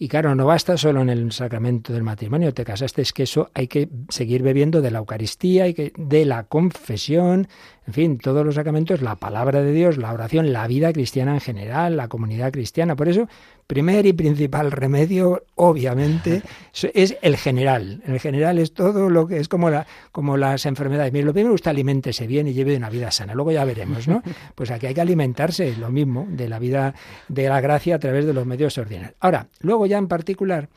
[0.02, 3.52] y claro, no basta solo en el sacramento del matrimonio, te casaste, es que eso
[3.54, 7.48] hay que seguir bebiendo de la Eucaristía, y que, de la confesión,
[7.88, 11.40] en fin, todos los sacramentos, la palabra de Dios, la oración, la vida cristiana en
[11.42, 12.96] general, la comunidad cristiana.
[12.96, 13.28] Por eso,
[13.66, 16.44] primer y principal remedio, obviamente,
[16.94, 18.04] es el general.
[18.06, 21.12] El general es todo lo que es como, la, como las enfermedades.
[21.12, 23.34] Mire, lo primero usted aliméntese bien y lleve una vida sana.
[23.34, 24.22] Luego ya veremos, ¿no?
[24.56, 26.94] Pues aquí hay que alimentarse, lo mismo, de la vida
[27.30, 29.16] de la gracia a través de los medios ordinarios.
[29.20, 30.70] Ahora, luego ya en particular,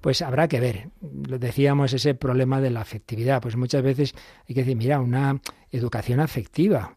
[0.00, 0.88] pues habrá que ver.
[1.28, 3.42] Lo decíamos ese problema de la afectividad.
[3.42, 4.14] Pues muchas veces
[4.48, 6.96] hay que decir, mira, una educación afectiva.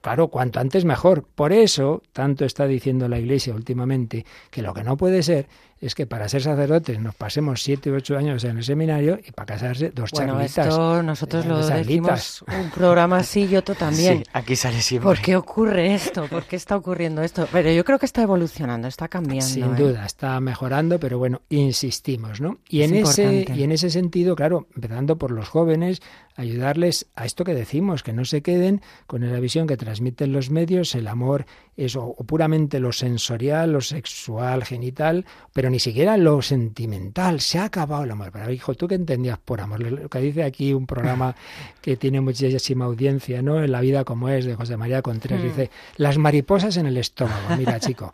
[0.00, 1.24] Claro, cuanto antes mejor.
[1.24, 5.48] Por eso, tanto está diciendo la Iglesia últimamente que lo que no puede ser
[5.80, 9.32] es que para ser sacerdotes nos pasemos siete u ocho años en el seminario y
[9.32, 14.24] para casarse dos bueno, Esto nosotros lo decimos un programa así y otro también.
[14.32, 15.06] aquí sale siempre.
[15.06, 16.26] ¿Por qué ocurre esto?
[16.28, 17.46] ¿Por qué está ocurriendo esto?
[17.52, 19.46] Pero yo creo que está evolucionando, está cambiando.
[19.46, 19.76] Sin ¿eh?
[19.76, 22.58] duda, está mejorando, pero bueno, insistimos, ¿no?
[22.68, 26.00] Y en ese y en ese sentido, claro, empezando por los jóvenes,
[26.36, 30.50] ayudarles a esto que decimos, que no se queden con la visión que transmiten los
[30.50, 36.42] medios, el amor es o puramente lo sensorial, lo sexual, genital, pero ni siquiera lo
[36.42, 37.40] sentimental.
[37.40, 38.30] Se ha acabado el amor.
[38.32, 39.80] Pero hijo, ¿tú qué entendías por amor?
[39.80, 41.34] Lo que dice aquí un programa
[41.80, 43.62] que tiene muchísima audiencia, ¿no?
[43.62, 45.48] En la vida como es, de José María Contreras, mm.
[45.48, 47.56] dice, las mariposas en el estómago.
[47.56, 48.12] Mira, chico.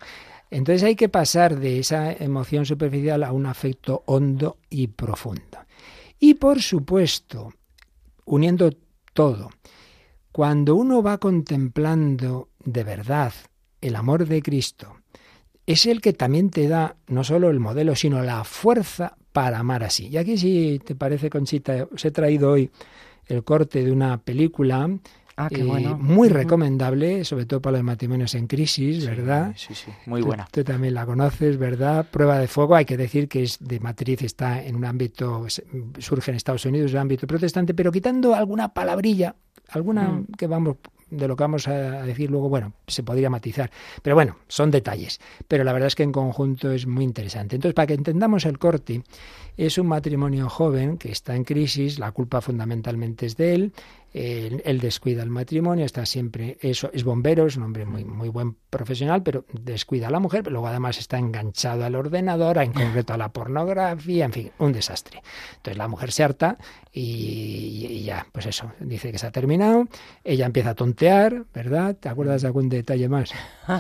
[0.50, 5.58] Entonces hay que pasar de esa emoción superficial a un afecto hondo y profundo.
[6.20, 7.54] Y por supuesto,
[8.26, 8.70] uniendo
[9.14, 9.50] todo,
[10.30, 13.32] cuando uno va contemplando de verdad
[13.80, 15.01] el amor de Cristo,
[15.66, 19.84] es el que también te da no solo el modelo, sino la fuerza para amar
[19.84, 20.08] así.
[20.08, 22.70] Y aquí, si te parece, Conchita, os he traído hoy
[23.26, 24.88] el corte de una película
[25.36, 25.96] Ah, qué bueno.
[25.98, 29.54] Muy recomendable, sobre todo para los matrimonios en crisis, ¿verdad?
[29.56, 30.46] Sí, sí, muy buena.
[30.50, 32.06] Tú, también la conoces, ¿verdad?
[32.10, 35.46] Prueba de fuego, hay que decir que es de matriz, está en un ámbito,
[35.98, 39.34] surge en Estados Unidos, en un ámbito protestante, pero quitando alguna palabrilla,
[39.70, 40.26] alguna mm.
[40.36, 40.76] que vamos
[41.12, 43.70] de lo que vamos a decir luego, bueno, se podría matizar.
[44.02, 45.20] Pero bueno, son detalles.
[45.46, 47.56] Pero la verdad es que en conjunto es muy interesante.
[47.56, 49.02] Entonces, para que entendamos el corte,
[49.56, 53.72] es un matrimonio joven que está en crisis, la culpa fundamentalmente es de él,
[54.12, 58.56] él, descuida el matrimonio, está siempre, eso, es bombero, es un hombre muy, muy buen
[58.68, 63.14] profesional, pero descuida a la mujer, pero luego además está enganchado al ordenador, en concreto
[63.14, 65.22] a la pornografía, en fin, un desastre.
[65.56, 66.58] Entonces la mujer se harta
[66.92, 69.88] y, ya, pues eso, dice que se ha terminado,
[70.24, 71.96] ella empieza a tontear, ¿verdad?
[71.96, 73.30] ¿Te acuerdas de algún detalle más?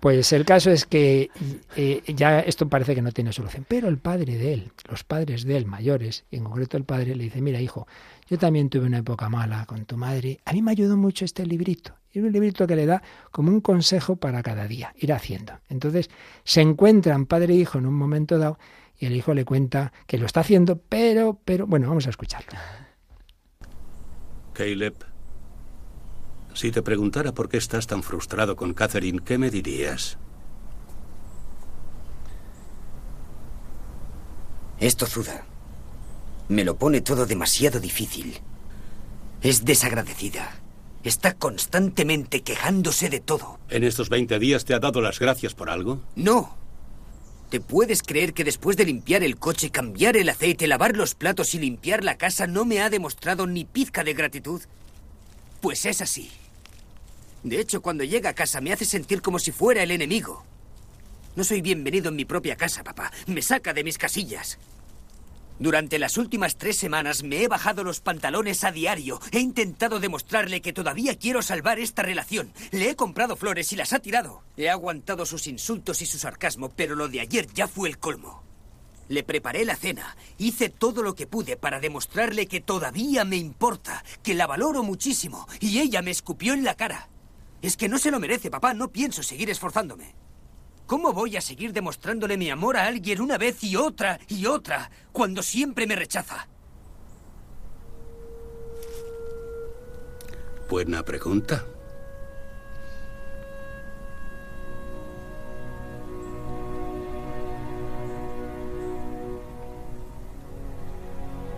[0.00, 1.30] Pues el caso es que
[1.76, 5.44] eh, ya esto parece que no tiene solución, pero el padre de él, los padres
[5.44, 7.86] de él mayores, y en concreto el padre le dice, mira hijo,
[8.30, 10.40] yo también tuve una época mala con tu madre.
[10.44, 11.94] A mí me ayudó mucho este librito.
[12.12, 15.54] Es un librito que le da como un consejo para cada día, ir haciendo.
[15.68, 16.10] Entonces
[16.44, 18.58] se encuentran padre e hijo en un momento dado
[18.98, 22.58] y el hijo le cuenta que lo está haciendo, pero, pero, bueno, vamos a escucharlo.
[24.52, 24.94] Caleb,
[26.52, 30.18] si te preguntara por qué estás tan frustrado con Catherine, ¿qué me dirías?
[34.78, 35.44] Es tozuda.
[36.48, 38.40] Me lo pone todo demasiado difícil.
[39.42, 40.52] Es desagradecida.
[41.02, 43.58] Está constantemente quejándose de todo.
[43.70, 46.02] ¿En estos 20 días te ha dado las gracias por algo?
[46.14, 46.54] No.
[47.48, 51.54] ¿Te puedes creer que después de limpiar el coche, cambiar el aceite, lavar los platos
[51.54, 54.60] y limpiar la casa no me ha demostrado ni pizca de gratitud?
[55.62, 56.30] Pues es así.
[57.42, 60.44] De hecho, cuando llega a casa me hace sentir como si fuera el enemigo.
[61.34, 63.10] No soy bienvenido en mi propia casa, papá.
[63.26, 64.58] Me saca de mis casillas.
[65.60, 69.20] Durante las últimas tres semanas me he bajado los pantalones a diario.
[69.30, 72.54] He intentado demostrarle que todavía quiero salvar esta relación.
[72.70, 74.42] Le he comprado flores y las ha tirado.
[74.56, 78.42] He aguantado sus insultos y su sarcasmo, pero lo de ayer ya fue el colmo.
[79.08, 84.02] Le preparé la cena, hice todo lo que pude para demostrarle que todavía me importa,
[84.22, 87.10] que la valoro muchísimo, y ella me escupió en la cara.
[87.60, 90.14] Es que no se lo merece, papá, no pienso seguir esforzándome.
[90.90, 94.90] ¿Cómo voy a seguir demostrándole mi amor a alguien una vez y otra y otra
[95.12, 96.48] cuando siempre me rechaza?
[100.68, 101.64] Buena pregunta.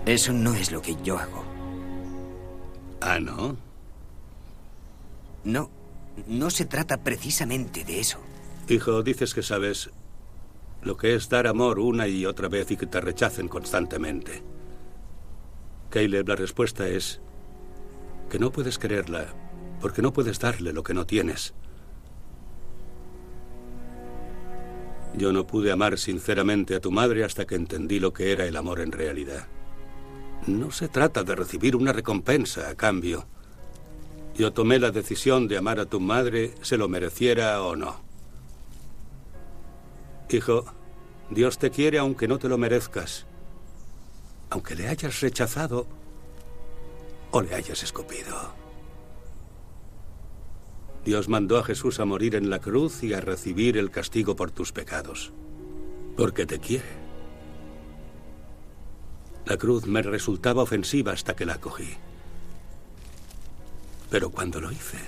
[0.04, 1.42] Eso no es lo que yo hago.
[3.00, 3.56] Ah, ¿no?
[5.44, 5.70] No,
[6.26, 8.18] no se trata precisamente de eso.
[8.68, 9.90] Hijo, dices que sabes
[10.82, 14.42] lo que es dar amor una y otra vez y que te rechacen constantemente.
[15.90, 17.20] Caleb, la respuesta es
[18.30, 19.26] que no puedes quererla
[19.80, 21.54] porque no puedes darle lo que no tienes.
[25.14, 28.56] Yo no pude amar sinceramente a tu madre hasta que entendí lo que era el
[28.56, 29.46] amor en realidad.
[30.46, 33.26] No se trata de recibir una recompensa a cambio.
[34.34, 38.11] Yo tomé la decisión de amar a tu madre, se lo mereciera o no.
[40.32, 40.64] Hijo,
[41.30, 43.26] Dios te quiere aunque no te lo merezcas,
[44.48, 45.86] aunque le hayas rechazado
[47.30, 48.54] o le hayas escupido.
[51.04, 54.50] Dios mandó a Jesús a morir en la cruz y a recibir el castigo por
[54.50, 55.32] tus pecados,
[56.16, 57.02] porque te quiere.
[59.44, 61.96] La cruz me resultaba ofensiva hasta que la cogí.
[64.10, 64.98] Pero cuando lo hice,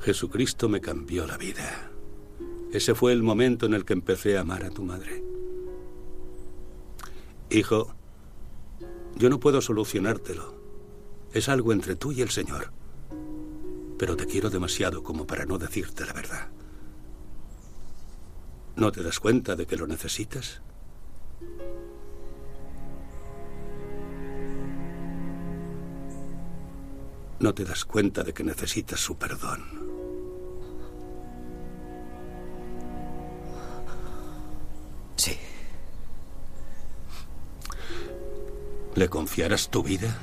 [0.00, 1.93] Jesucristo me cambió la vida.
[2.74, 5.22] Ese fue el momento en el que empecé a amar a tu madre.
[7.48, 7.94] Hijo,
[9.14, 10.56] yo no puedo solucionártelo.
[11.32, 12.72] Es algo entre tú y el Señor.
[13.96, 16.48] Pero te quiero demasiado como para no decirte la verdad.
[18.74, 20.60] ¿No te das cuenta de que lo necesitas?
[27.38, 29.93] ¿No te das cuenta de que necesitas su perdón?
[38.94, 40.16] ¿Le confiarás tu vida?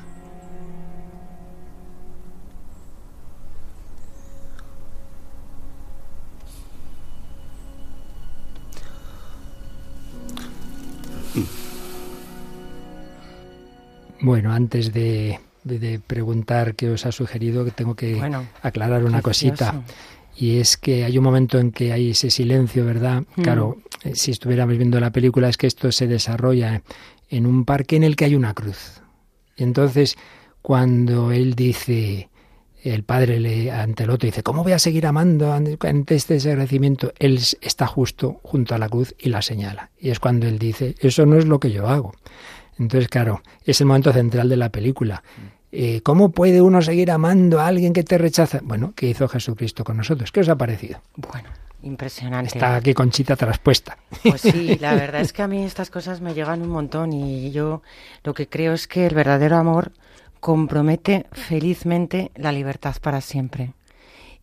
[14.22, 15.40] Bueno, antes de,
[16.06, 18.22] preguntar qué os ha sugerido, que tengo que
[18.62, 19.84] aclarar una cosita.
[20.38, 23.24] Y es que hay un momento en que hay ese silencio, ¿verdad?
[23.36, 23.42] Mm.
[23.42, 26.82] Claro, eh, si estuviéramos viendo la película, es que esto se desarrolla
[27.32, 29.02] en un parque en el que hay una cruz.
[29.56, 30.18] Y entonces,
[30.62, 32.30] cuando él dice,
[32.84, 37.14] el padre le, ante el otro dice, ¿cómo voy a seguir amando ante este desagradecimiento?
[37.18, 39.90] Él está justo junto a la cruz y la señala.
[39.98, 42.14] Y es cuando él dice, eso no es lo que yo hago.
[42.78, 45.24] Entonces, claro, es el momento central de la película.
[45.72, 48.60] Eh, ¿Cómo puede uno seguir amando a alguien que te rechaza?
[48.62, 50.32] Bueno, ¿qué hizo Jesucristo con nosotros?
[50.32, 51.00] ¿Qué os ha parecido?
[51.16, 51.50] Bueno,
[51.84, 52.58] impresionante.
[52.58, 53.98] Está aquí Conchita traspuesta.
[54.24, 57.52] Pues sí, la verdad es que a mí estas cosas me llegan un montón y
[57.52, 57.82] yo
[58.24, 59.92] lo que creo es que el verdadero amor
[60.40, 63.74] compromete felizmente la libertad para siempre.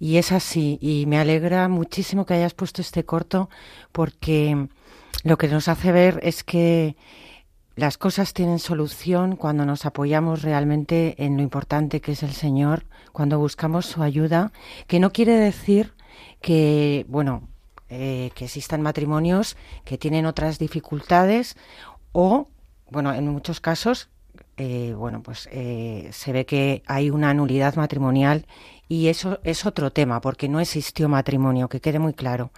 [0.01, 3.51] Y es así, y me alegra muchísimo que hayas puesto este corto
[3.91, 4.69] porque
[5.25, 6.95] lo que nos hace ver es que
[7.75, 12.85] las cosas tienen solución cuando nos apoyamos realmente en lo importante que es el Señor,
[13.13, 14.53] cuando buscamos su ayuda,
[14.87, 15.95] que no quiere decir
[16.41, 17.49] que, bueno,
[17.91, 21.57] eh, que existan matrimonios que tienen otras dificultades
[22.13, 22.49] o,
[22.91, 24.11] bueno, en muchos casos,
[24.57, 28.47] eh, bueno, pues eh, se ve que hay una nulidad matrimonial
[28.89, 32.51] y eso es otro tema, porque no existió matrimonio, que quede muy claro.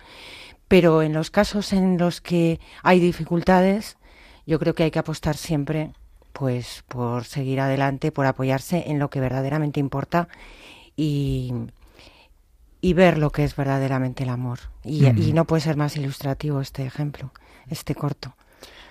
[0.67, 3.99] Pero en los casos en los que hay dificultades,
[4.47, 5.93] yo creo que hay que apostar siempre
[6.33, 10.29] pues por seguir adelante, por apoyarse en lo que verdaderamente importa
[10.97, 11.53] y,
[12.81, 14.59] y ver lo que es verdaderamente el amor.
[14.85, 17.33] Y, y, no puede ser más ilustrativo este ejemplo,
[17.69, 18.35] este corto.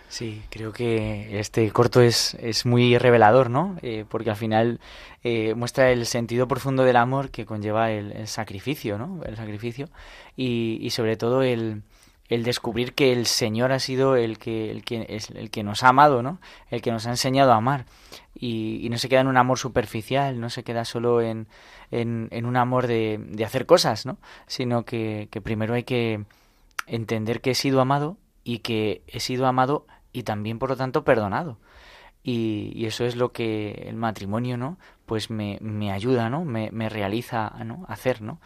[0.09, 3.77] Sí, creo que este corto es, es muy revelador, ¿no?
[3.83, 4.79] Eh, porque al final
[5.23, 9.21] eh, muestra el sentido profundo del amor que conlleva el, el sacrificio, ¿no?
[9.23, 9.87] El sacrificio
[10.35, 11.83] y, y sobre todo el,
[12.29, 15.83] el descubrir que el Señor ha sido el que, el que, es el que nos
[15.83, 16.39] ha amado, ¿no?
[16.69, 17.85] El que nos ha enseñado a amar.
[18.35, 21.47] Y, no se queda en un amor superficial, no se queda solo en,
[21.91, 24.17] en, un amor de, de, hacer cosas, ¿no?
[24.47, 26.23] Sino que, primero hay que
[26.87, 31.03] entender que he sido amado y que he sido amado y también, por lo tanto,
[31.03, 31.57] perdonado.
[32.23, 34.77] Y, eso es lo que el matrimonio, ¿no?
[35.09, 36.45] Pues me, me ayuda, ¿no?
[36.45, 37.83] Me, me realiza, ¿no?
[37.87, 38.39] Hacer, ¿no?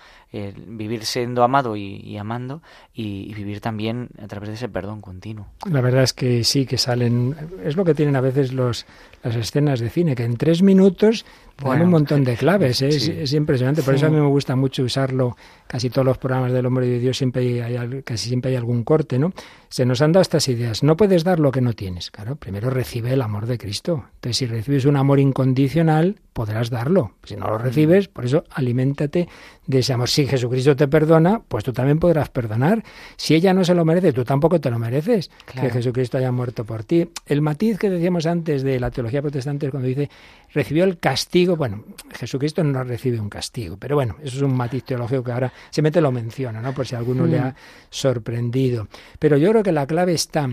[0.67, 2.61] vivir siendo amado y, amando
[2.93, 5.47] y, vivir también a través de ese perdón continuo.
[5.69, 8.85] La verdad es que sí, que salen, es lo que tienen a veces los,
[9.23, 11.25] las escenas de cine, que en tres minutos
[11.63, 12.89] dan un montón de claves, ¿eh?
[12.89, 15.37] es, impresionante, por eso a mí me gusta mucho usarlo,
[15.67, 19.19] casi todos los programas del hombre de Dios siempre hay, casi siempre hay algún corte,
[19.19, 19.33] ¿no?
[19.69, 22.71] Se nos han dado estas ideas, no puedes dar lo que no tienes, claro, primero
[22.71, 27.47] recibe el amor de Cristo, entonces si recibes un amor incondicional, podrás darlo, si no
[27.47, 29.27] lo recibes, por eso aliméntate
[29.65, 30.09] de ese amor.
[30.09, 32.83] Si Jesucristo te perdona, pues tú también podrás perdonar.
[33.17, 36.65] Si ella no se lo merece, tú tampoco te lo mereces, que Jesucristo haya muerto
[36.65, 37.09] por ti.
[37.25, 40.09] El matiz que decíamos antes de la teología protestante cuando dice
[40.53, 44.83] recibió el castigo, bueno, Jesucristo no recibe un castigo, pero bueno, eso es un matiz
[44.83, 46.73] teológico que ahora se mete lo menciona, ¿no?
[46.73, 47.43] Por si alguno le mm.
[47.43, 47.55] ha
[47.89, 48.87] sorprendido.
[49.19, 50.49] Pero yo creo que la clave está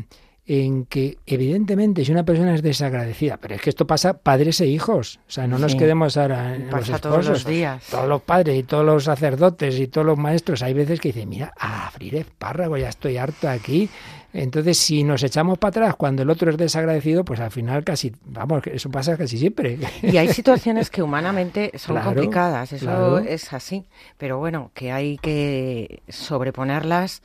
[0.47, 4.67] en que evidentemente si una persona es desagradecida, pero es que esto pasa padres e
[4.67, 7.85] hijos, o sea, no nos quedemos ahora en pasa los todos los días.
[7.91, 11.29] Todos los padres y todos los sacerdotes y todos los maestros, hay veces que dicen,
[11.29, 13.89] mira, a abrir espárrago, ya estoy harto aquí.
[14.33, 18.13] Entonces, si nos echamos para atrás cuando el otro es desagradecido, pues al final casi,
[18.25, 19.79] vamos, eso pasa casi siempre.
[20.03, 23.87] Y hay situaciones que humanamente son complicadas, eso es así,
[24.19, 27.23] pero bueno, que hay que sobreponerlas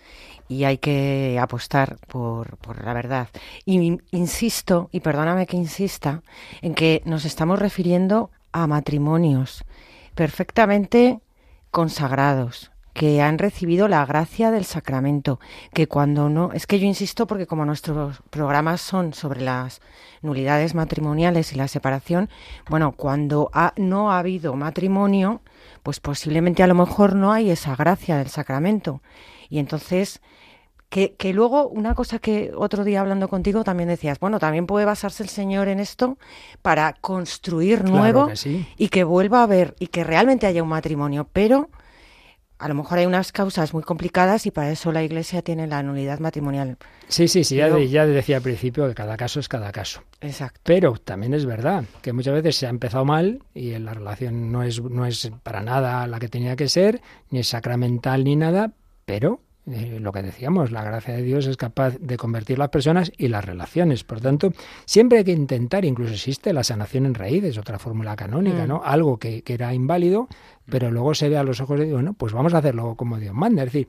[0.48, 3.30] y hay que apostar por, por la verdad.
[3.66, 6.22] Y insisto, y perdóname que insista,
[6.62, 9.64] en que nos estamos refiriendo a matrimonios
[10.16, 11.20] perfectamente
[11.72, 15.42] consagrados, que han recibido la gracia del sacramento,
[15.74, 19.82] que cuando no, es que yo insisto porque como nuestros programas son sobre las
[20.22, 22.30] nulidades matrimoniales y la separación,
[22.70, 25.42] bueno, cuando ha, no ha habido matrimonio,
[25.84, 29.02] pues posiblemente a lo mejor no hay esa gracia del sacramento.
[29.50, 30.22] Y entonces
[30.88, 34.86] que, que, luego, una cosa que otro día hablando contigo también decías, bueno, también puede
[34.86, 36.18] basarse el Señor en esto
[36.62, 38.30] para construir nuevo
[38.78, 41.70] y que vuelva a haber y que realmente haya un matrimonio, pero
[42.66, 45.84] a lo mejor hay unas causas muy complicadas y para eso la Iglesia tiene la
[45.84, 46.78] nulidad matrimonial.
[47.08, 50.02] Sí, sí, sí, ya, ya, decía al principio que cada caso es cada caso.
[50.20, 50.62] Exacto.
[50.64, 54.64] Pero también es verdad que muchas veces se ha empezado mal y la relación no
[54.64, 58.72] es, no es para nada la que tenía que ser, ni es sacramental ni nada,
[59.06, 63.12] pero eh, lo que decíamos, la gracia de Dios es capaz de convertir las personas
[63.18, 64.04] y las relaciones.
[64.04, 64.54] Por tanto,
[64.86, 68.68] siempre hay que intentar, incluso existe la sanación en raíces, otra fórmula canónica, mm.
[68.68, 68.82] ¿no?
[68.84, 70.28] Algo que, que, era inválido,
[70.70, 73.18] pero luego se ve a los ojos de Dios, bueno, pues vamos a hacerlo como
[73.18, 73.64] Dios manda.
[73.64, 73.88] Es decir,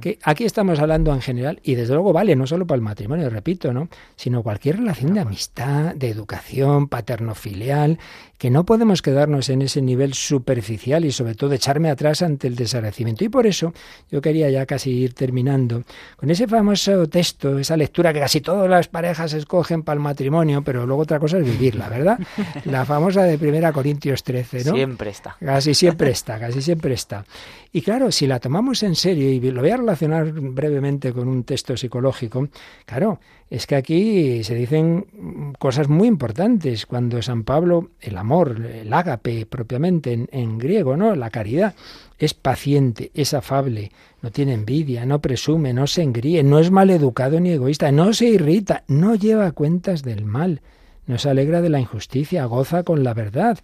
[0.00, 3.30] que aquí estamos hablando en general, y desde luego vale, no solo para el matrimonio,
[3.30, 3.88] repito, ¿no?
[4.16, 7.98] Sino cualquier relación de amistad, de educación, paterno-filial,
[8.36, 12.56] que no podemos quedarnos en ese nivel superficial y sobre todo echarme atrás ante el
[12.56, 13.24] desagradecimiento.
[13.24, 13.72] Y por eso
[14.10, 15.84] yo quería ya casi ir ir terminando,
[16.16, 20.62] con ese famoso texto, esa lectura que casi todas las parejas escogen para el matrimonio,
[20.62, 22.18] pero luego otra cosa es vivirla, ¿verdad?
[22.64, 24.74] La famosa de Primera Corintios 13, ¿no?
[24.74, 25.36] Siempre está.
[25.38, 27.26] Casi siempre está, casi siempre está.
[27.72, 31.44] Y claro, si la tomamos en serio, y lo voy a relacionar brevemente con un
[31.44, 32.48] texto psicológico,
[32.86, 36.86] claro, es que aquí se dicen cosas muy importantes.
[36.86, 41.14] Cuando San Pablo, el amor, el ágape propiamente en, griego, ¿no?
[41.14, 41.74] La caridad,
[42.18, 43.92] es paciente, es afable,
[44.22, 48.26] no tiene envidia, no presume, no se engríe, no es maleducado ni egoísta, no se
[48.26, 50.62] irrita, no lleva cuentas del mal,
[51.06, 53.58] no se alegra de la injusticia, goza con la verdad.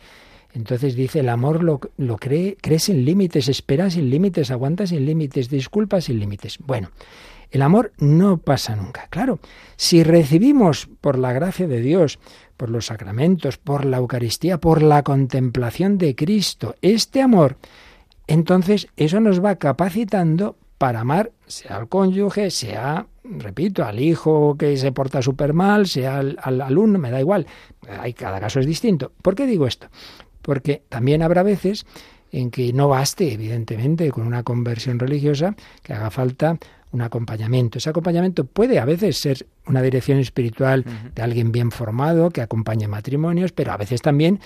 [0.52, 5.06] Entonces dice, el amor lo, lo cree, cree sin límites, espera sin límites, aguanta sin
[5.06, 6.58] límites, disculpa sin límites.
[6.58, 6.90] Bueno,
[7.50, 9.08] el amor no pasa nunca.
[9.10, 9.40] Claro,
[9.76, 12.18] si recibimos por la gracia de Dios,
[12.56, 17.56] por los sacramentos, por la Eucaristía, por la contemplación de Cristo, este amor,
[18.26, 24.76] entonces eso nos va capacitando para amar, sea al cónyuge, sea, repito, al hijo que
[24.76, 27.46] se porta súper mal, sea al, al, alumno, me da igual.
[28.00, 29.12] Hay, cada caso es distinto.
[29.20, 29.88] ¿Por qué digo esto?
[30.50, 31.86] Porque también habrá veces
[32.32, 36.58] en que no baste, evidentemente, con una conversión religiosa, que haga falta
[36.90, 37.78] un acompañamiento.
[37.78, 40.84] Ese acompañamiento puede a veces ser una dirección espiritual
[41.14, 44.40] de alguien bien formado que acompañe matrimonios, pero a veces también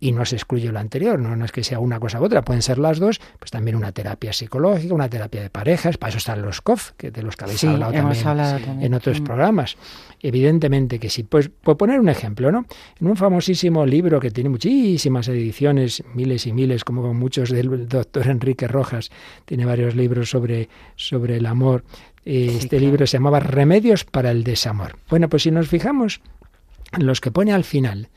[0.00, 2.42] y no se excluye lo anterior, no, no es que sea una cosa u otra,
[2.42, 6.18] pueden ser las dos, pues también una terapia psicológica, una terapia de parejas, para eso
[6.18, 9.24] están los COF, que de los que habéis hablado, también, en otros mm.
[9.24, 9.76] programas.
[10.22, 11.22] Evidentemente que sí.
[11.22, 12.66] Pues por poner un ejemplo, ¿no?
[12.98, 18.26] En un famosísimo libro que tiene muchísimas ediciones, miles y miles, como muchos del doctor
[18.26, 19.10] Enrique Rojas,
[19.44, 21.84] tiene varios libros sobre, sobre el amor.
[22.24, 24.98] este libro se llamaba Remedios para el desamor.
[25.10, 26.20] Bueno, pues si nos fijamos
[26.92, 28.08] en los que pone al final,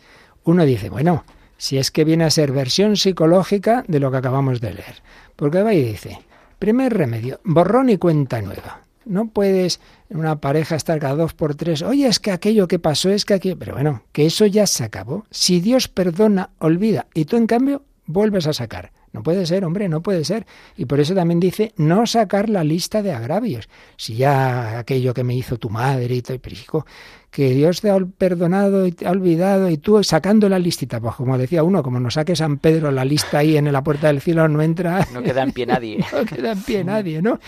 [0.44, 1.24] uno dice, bueno,
[1.58, 5.02] si es que viene a ser versión psicológica de lo que acabamos de leer.
[5.36, 6.20] Porque va y dice,
[6.60, 8.82] primer remedio, borrón y cuenta nueva.
[9.06, 9.80] No puedes
[10.10, 13.26] en una pareja estar cada dos por tres, oye, es que aquello que pasó es
[13.26, 13.56] que aquí...
[13.56, 15.26] Pero bueno, que eso ya se acabó.
[15.30, 18.92] Si Dios perdona, olvida, y tú en cambio vuelves a sacar.
[19.14, 20.46] No puede ser, hombre, no puede ser.
[20.76, 23.70] Y por eso también dice no sacar la lista de agravios.
[23.96, 26.86] Si ya aquello que me hizo tu madre y todo, pero
[27.30, 31.16] que Dios te ha perdonado y te ha olvidado y tú sacando la listita, pues
[31.16, 34.22] como decía uno, como nos saque San Pedro la lista ahí en la puerta del
[34.22, 35.08] cielo no entra.
[35.14, 36.06] No queda en pie nadie.
[36.14, 37.40] no queda en pie nadie, ¿no?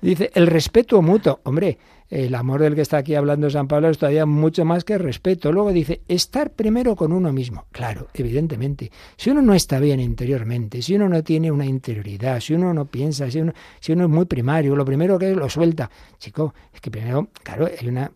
[0.00, 1.40] Dice, el respeto mutuo.
[1.44, 1.78] Hombre,
[2.12, 5.50] el amor del que está aquí hablando San Pablo es todavía mucho más que respeto.
[5.50, 7.64] Luego dice, estar primero con uno mismo.
[7.72, 8.92] Claro, evidentemente.
[9.16, 12.84] Si uno no está bien interiormente, si uno no tiene una interioridad, si uno no
[12.84, 15.90] piensa, si uno, si uno es muy primario, lo primero que lo suelta.
[16.18, 18.12] Chico, es que primero, claro, hay una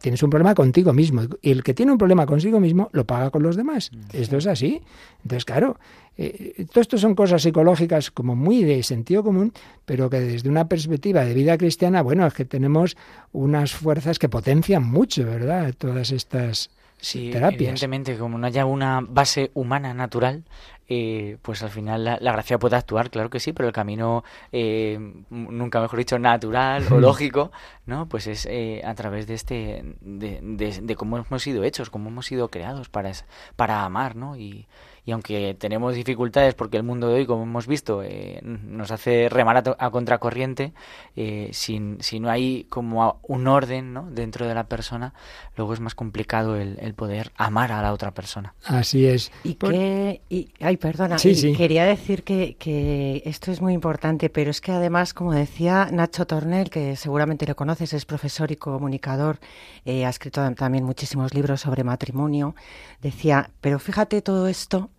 [0.00, 1.22] tienes un problema contigo mismo.
[1.40, 3.90] Y el que tiene un problema consigo mismo lo paga con los demás.
[4.12, 4.82] Esto es así.
[5.22, 5.78] Entonces, claro,
[6.18, 9.52] eh, todo esto son cosas psicológicas como muy de sentido común,
[9.84, 12.96] pero que desde una perspectiva de vida cristiana, bueno, es que tenemos
[13.32, 15.74] unas fuerzas que potencian mucho, ¿verdad?
[15.76, 16.70] Todas estas
[17.02, 17.60] sí, terapias.
[17.60, 20.44] Evidentemente, como no haya una base humana natural,
[20.88, 24.98] eh, pues al final la, gracia puede actuar, claro que sí, pero el camino, eh,
[25.30, 27.50] nunca mejor dicho, natural o lógico,
[27.86, 28.08] ¿no?
[28.08, 30.40] Pues es eh, a través de este, de,
[30.82, 33.12] de, cómo hemos sido hechos, cómo hemos sido creados para,
[33.56, 34.36] para amar, ¿no?
[34.36, 34.66] Y,
[35.04, 39.28] y aunque tenemos dificultades porque el mundo de hoy, como hemos visto, eh, nos hace
[39.28, 40.72] remar a, contracorriente,
[41.16, 44.08] eh, si, si, no hay como un orden ¿no?
[44.10, 45.12] dentro de la persona,
[45.56, 48.54] luego es más complicado el, poder amar a la otra persona.
[48.64, 49.32] Así es.
[49.42, 54.60] Y que, y, ay, perdona, quería decir que, que esto es muy importante, pero es
[54.60, 59.40] que además, como decía Nacho Tornel, que seguramente lo conoces, es profesor y comunicador,
[59.84, 62.54] eh, ha escrito también muchísimos libros sobre matrimonio,
[63.00, 64.91] decía, pero fíjate todo esto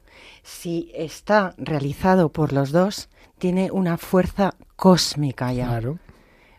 [0.43, 5.67] si está realizado por los dos, tiene una fuerza cósmica ya.
[5.67, 5.99] Claro.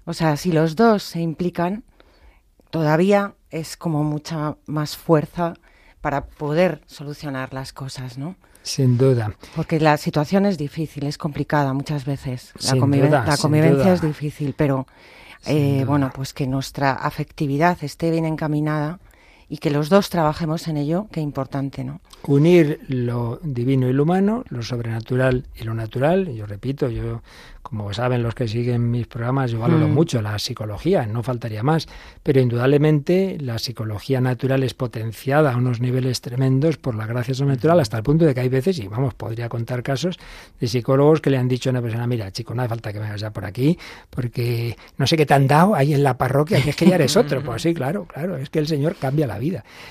[0.04, 1.84] O sea, si los dos se implican,
[2.70, 5.54] todavía es como mucha más fuerza
[6.00, 8.36] para poder solucionar las cosas, ¿no?
[8.62, 9.34] Sin duda.
[9.54, 12.52] Porque la situación es difícil, es complicada muchas veces.
[12.62, 14.86] La, la convivencia es difícil, pero
[15.46, 18.98] eh, bueno, pues que nuestra afectividad esté bien encaminada
[19.54, 22.00] y que los dos trabajemos en ello, qué importante, ¿no?
[22.26, 26.34] Unir lo divino y lo humano, lo sobrenatural y lo natural.
[26.34, 27.22] Yo repito, yo
[27.64, 29.92] como saben los que siguen mis programas, yo valoro mm.
[29.92, 31.88] mucho la psicología, no faltaría más,
[32.22, 37.80] pero indudablemente la psicología natural es potenciada a unos niveles tremendos por la gracia sobrenatural,
[37.80, 40.18] hasta el punto de que hay veces, y vamos, podría contar casos
[40.60, 42.98] de psicólogos que le han dicho a una persona, mira, chico, no hace falta que
[42.98, 43.78] vengas ya por aquí,
[44.10, 46.96] porque no sé qué te han dado ahí en la parroquia, que es que ya
[46.96, 47.42] eres otro.
[47.54, 49.43] Pues sí, claro, claro, es que el Señor cambia la vida.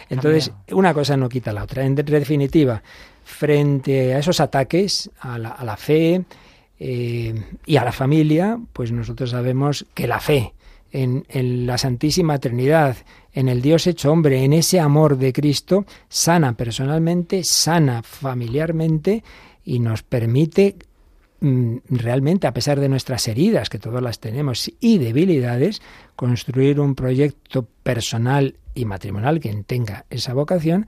[0.09, 1.85] Entonces, una cosa no quita la otra.
[1.85, 2.81] En definitiva,
[3.23, 6.23] frente a esos ataques a la, a la fe,
[6.85, 7.33] Eh,
[7.65, 10.53] y a la familia, pues nosotros sabemos que la fe
[10.91, 12.97] en, en la Santísima Trinidad,
[13.31, 19.23] en el Dios hecho hombre, en ese amor de Cristo, sana personalmente, sana familiarmente
[19.63, 20.75] y nos permite
[21.39, 25.81] mm, realmente, a pesar de nuestras heridas, que todas las tenemos, y debilidades,
[26.17, 30.87] construir un proyecto personal y matrimonial, quien tenga esa vocación,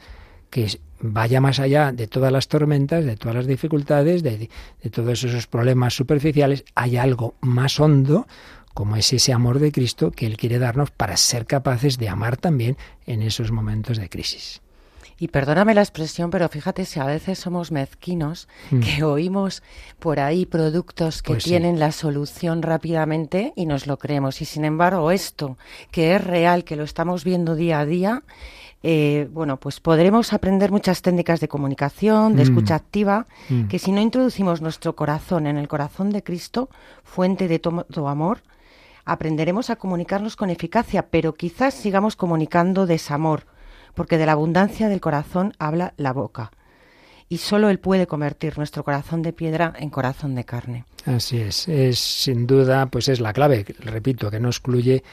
[0.50, 4.50] que vaya más allá de todas las tormentas, de todas las dificultades, de,
[4.82, 8.28] de todos esos problemas superficiales, hay algo más hondo,
[8.74, 12.38] como es ese amor de Cristo que Él quiere darnos para ser capaces de amar
[12.38, 14.62] también en esos momentos de crisis.
[15.18, 18.80] Y perdóname la expresión, pero fíjate si a veces somos mezquinos, Mm.
[18.82, 19.64] que oímos
[20.00, 21.52] por ahí productos que Pues sí.
[21.52, 24.42] tienen la solución rápidamente y nos lo creemos.
[24.42, 25.58] Y sin embargo, esto,
[25.92, 28.24] que es real, que lo estamos viendo día a día,
[28.84, 32.48] eh, bueno, pues podremos aprender muchas técnicas de comunicación, de Mm.
[32.48, 33.68] escucha activa, Mm.
[33.68, 36.70] que si no introducimos nuestro corazón en el corazón de Cristo,
[37.06, 38.44] fuente de to- todo amor,
[39.06, 43.46] aprenderemos a comunicarnos con eficacia, pero quizás sigamos comunicando desamor,
[43.96, 46.52] porque de la abundancia del corazón habla la boca.
[47.28, 50.86] Y solo Él puede convertir nuestro corazón de piedra en corazón de carne.
[51.06, 55.04] Así es, es sin duda, pues es la clave, repito, que no excluye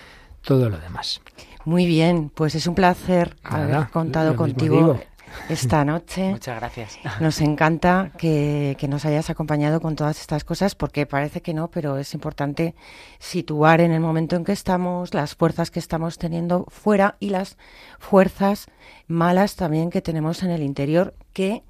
[0.42, 1.22] todo lo demás.
[1.64, 5.00] Muy bien, pues es un placer Nada, haber contado contigo digo.
[5.48, 6.30] Esta noche.
[6.30, 6.98] Muchas gracias.
[7.20, 11.68] Nos encanta que, que nos hayas acompañado con todas estas cosas porque parece que no,
[11.70, 12.74] pero es importante
[13.18, 17.56] situar en el momento en que estamos las fuerzas que estamos teniendo fuera y las
[17.98, 18.66] fuerzas
[19.06, 21.62] malas también que tenemos en el interior que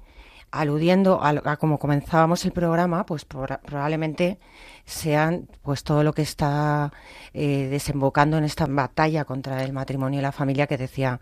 [0.51, 4.37] aludiendo a, a como comenzábamos el programa, pues proba- probablemente
[4.85, 6.93] sean pues todo lo que está
[7.33, 11.19] eh, desembocando en esta batalla contra el matrimonio y la familia que decía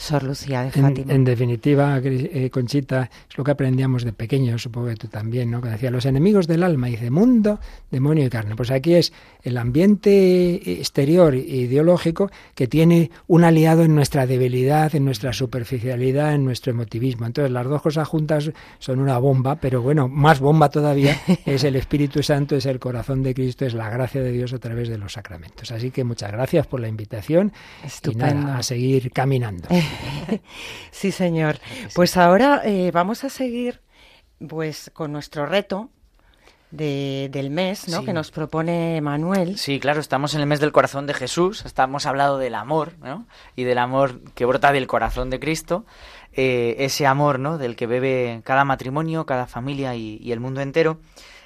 [0.00, 1.12] Sor Lucía de En, Fátima.
[1.12, 5.60] en definitiva, eh, Conchita, es lo que aprendíamos de pequeños, supongo que tú también, ¿no?
[5.60, 8.56] Que decía, los enemigos del alma, dice, mundo, demonio y carne.
[8.56, 14.94] Pues aquí es el ambiente exterior e ideológico que tiene un aliado en nuestra debilidad,
[14.94, 17.26] en nuestra superficialidad, en nuestro emotivismo.
[17.26, 21.76] Entonces, las dos cosas juntas son una bomba, pero bueno, más bomba todavía es el
[21.76, 24.96] Espíritu Santo, es el corazón de Cristo, es la gracia de Dios a través de
[24.96, 25.70] los sacramentos.
[25.72, 27.52] Así que muchas gracias por la invitación
[28.10, 29.68] y nada, a seguir caminando.
[30.90, 31.56] Sí, señor.
[31.94, 33.80] Pues ahora eh, vamos a seguir
[34.48, 35.88] pues con nuestro reto
[36.70, 38.00] de- del mes, ¿no?
[38.00, 38.04] Sí.
[38.06, 39.58] Que nos propone Manuel.
[39.58, 43.26] Sí, claro, estamos en el mes del corazón de Jesús, estamos hablando del amor, ¿no?
[43.56, 45.84] Y del amor que brota del corazón de Cristo,
[46.32, 47.58] eh, ese amor, ¿no?
[47.58, 51.00] Del que bebe cada matrimonio, cada familia y, y el mundo entero.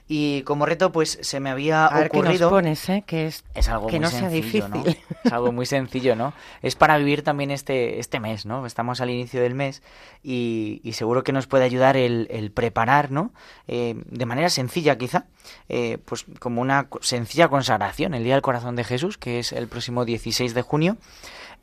[0.07, 2.51] Y como reto, pues se me había A ver qué nos ocurrido...
[2.51, 3.05] pones, ¿eh?
[3.07, 4.71] Que es Es algo que muy no sea sencillo, difícil.
[4.71, 4.85] ¿no?
[5.25, 6.35] Es algo muy sencillo, ¿no?
[6.61, 8.67] Es para vivir también este, este mes, ¿no?
[8.67, 9.83] Estamos al inicio del mes
[10.23, 13.33] y, y seguro que nos puede ayudar el, el preparar, ¿no?
[13.67, 15.25] Eh, de manera sencilla, quizá,
[15.71, 19.69] eh, pues como una sencilla consagración, el Día del Corazón de Jesús, que es el
[19.69, 20.99] próximo 16 de junio,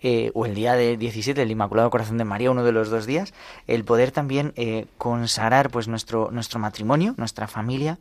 [0.02, 3.06] eh, o el día del 17, el Inmaculado Corazón de María, uno de los dos
[3.06, 3.34] días,
[3.68, 7.98] el poder también eh, consagrar pues nuestro, nuestro matrimonio, nuestra familia,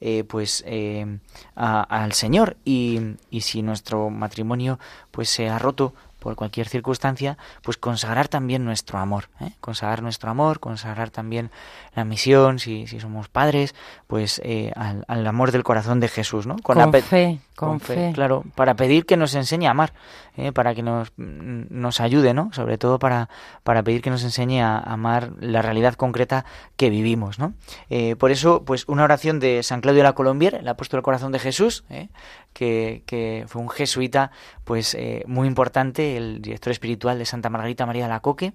[0.00, 1.18] eh, pues eh,
[1.56, 2.56] a- al Señor.
[2.64, 3.00] Y,
[3.30, 4.78] y si nuestro matrimonio
[5.10, 9.50] pues se ha roto por cualquier circunstancia, pues consagrar también nuestro amor, ¿eh?
[9.60, 11.50] consagrar nuestro amor, consagrar también
[11.96, 13.74] la misión, si, si somos padres,
[14.06, 16.56] pues eh, al, al amor del corazón de Jesús, ¿no?
[16.62, 18.12] con, la pe- fe, con, fe.
[18.14, 19.92] Claro, para pedir que nos enseñe a amar,
[20.36, 20.52] ¿eh?
[20.52, 22.50] para que nos, nos ayude, ¿no?
[22.52, 23.28] Sobre todo para,
[23.62, 26.44] para pedir que nos enseñe a amar la realidad concreta
[26.76, 27.54] que vivimos, ¿no?
[27.90, 31.04] Eh, por eso, pues una oración de San Claudio de la Colombier, el apóstol del
[31.04, 32.08] corazón de Jesús, ¿eh?
[32.52, 34.30] que, que fue un jesuita,
[34.64, 34.96] pues
[35.26, 38.52] muy importante, el director espiritual de Santa Margarita María de la Coque,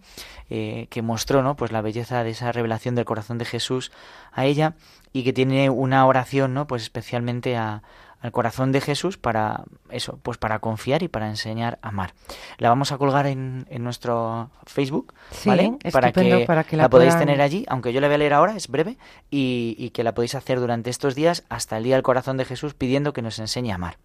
[0.47, 1.55] que mostró, ¿no?
[1.55, 3.91] Pues la belleza de esa revelación del corazón de Jesús
[4.31, 4.75] a ella
[5.13, 6.67] y que tiene una oración, ¿no?
[6.67, 7.81] Pues especialmente a,
[8.19, 12.13] al corazón de Jesús para eso, pues para confiar y para enseñar a amar.
[12.57, 15.77] La vamos a colgar en, en nuestro Facebook, Sí, ¿vale?
[15.91, 18.17] Para que, para que la, la podáis puedan- tener allí, aunque yo la voy a
[18.17, 18.97] leer ahora, es breve,
[19.29, 22.45] y, y que la podéis hacer durante estos días hasta el Día del Corazón de
[22.45, 23.97] Jesús pidiendo que nos enseñe a amar.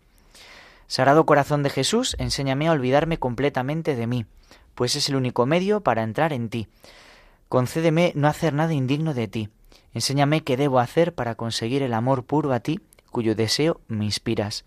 [0.88, 4.26] Sagrado Corazón de Jesús, enséñame a olvidarme completamente de mí,
[4.74, 6.68] pues es el único medio para entrar en ti.
[7.48, 9.48] Concédeme no hacer nada indigno de ti.
[9.94, 12.80] Enséñame qué debo hacer para conseguir el amor puro a ti,
[13.12, 14.64] cuyo deseo me inspiras.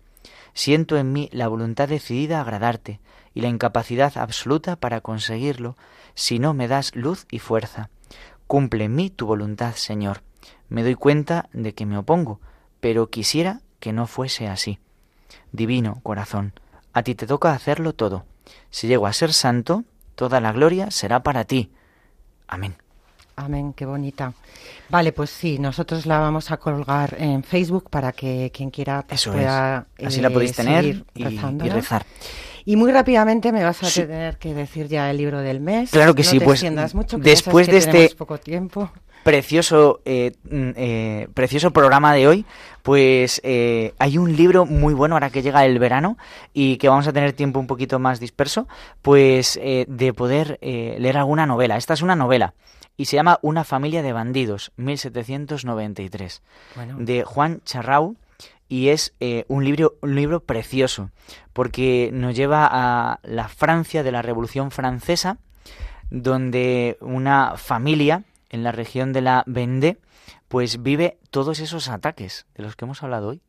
[0.54, 3.00] Siento en mí la voluntad decidida a agradarte
[3.34, 5.76] y la incapacidad absoluta para conseguirlo,
[6.14, 7.90] si no me das luz y fuerza.
[8.46, 10.22] Cumple en mí tu voluntad, Señor.
[10.70, 12.40] Me doy cuenta de que me opongo,
[12.80, 14.78] pero quisiera que no fuese así.
[15.52, 16.54] Divino corazón,
[16.92, 18.24] a ti te toca hacerlo todo.
[18.70, 19.84] Si llego a ser santo,
[20.14, 21.72] toda la gloria será para ti.
[22.48, 22.85] Amén.
[23.38, 24.32] Amén, qué bonita.
[24.88, 29.30] Vale, pues sí, nosotros la vamos a colgar en Facebook para que quien quiera Eso
[29.32, 30.06] pueda es.
[30.06, 31.22] Así la podéis eh, tener seguir y,
[31.66, 32.06] y rezar.
[32.64, 34.00] Y muy rápidamente me vas a Sí.
[34.00, 35.90] tener que decir ya el libro del mes.
[35.90, 38.90] Claro que No sí, te pues, mucho, que después de este- poco tiempo.
[39.22, 42.46] precioso, eh, mm, eh, precioso programa de hoy,
[42.82, 46.16] pues eh, hay un libro muy bueno ahora que llega el verano
[46.54, 48.66] y que vamos a tener tiempo un poquito más disperso,
[49.02, 51.76] pues eh, de poder eh, leer alguna novela.
[51.76, 52.54] Esta es una novela
[52.96, 56.42] y se llama Una familia de bandidos, 1793,
[56.74, 58.16] Bueno, de Juan Charrau
[58.68, 61.10] y es eh, un libro un libro precioso
[61.52, 65.38] porque nos lleva a la Francia de la Revolución Francesa
[66.10, 69.98] donde una familia en la región de la Vendée
[70.48, 73.40] pues vive todos esos ataques de los que hemos hablado hoy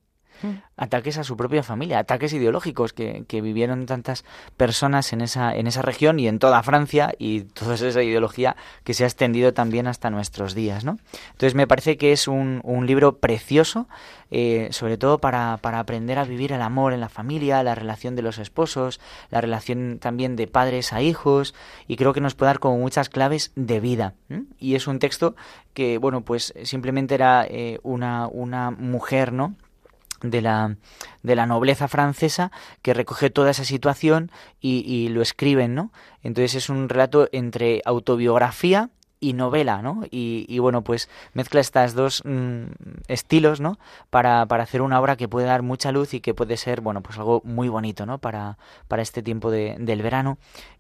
[0.42, 0.48] Mm.
[0.78, 4.26] ataques a su propia familia, ataques ideológicos que, vivieron tantas
[4.58, 8.94] personas en esa, en esa región y en toda Francia y toda esa ideología que
[8.94, 10.98] se ha extendido también hasta nuestros días, ¿no?
[11.32, 13.88] Entonces me parece que es un, un libro precioso,
[14.30, 18.16] eh, sobre todo para, para aprender a vivir el amor en la familia, la relación
[18.16, 21.56] de los esposos, la relación también de padres a hijos
[21.88, 24.14] y creo que nos puede dar como muchas claves de vida.
[24.60, 25.36] Y es un texto
[25.74, 29.56] que, bueno, pues simplemente era eh, una, una mujer, ¿no?
[30.22, 30.76] De la,
[31.24, 32.52] de la nobleza francesa
[32.82, 35.92] que recoge toda esa situación y, y lo escriben, ¿no?
[36.24, 38.90] Entonces es un relato entre autobiografía
[39.20, 40.04] y novela, ¿no?
[40.12, 42.66] Y, y bueno, pues mezcla estas dos mm,
[43.08, 43.80] estilos, ¿no?
[44.12, 47.02] Para, para hacer una obra que puede dar mucha luz y que puede ser, bueno,
[47.02, 48.20] pues algo muy bonito, ¿no?
[48.20, 50.38] Para, para este tiempo de- del verano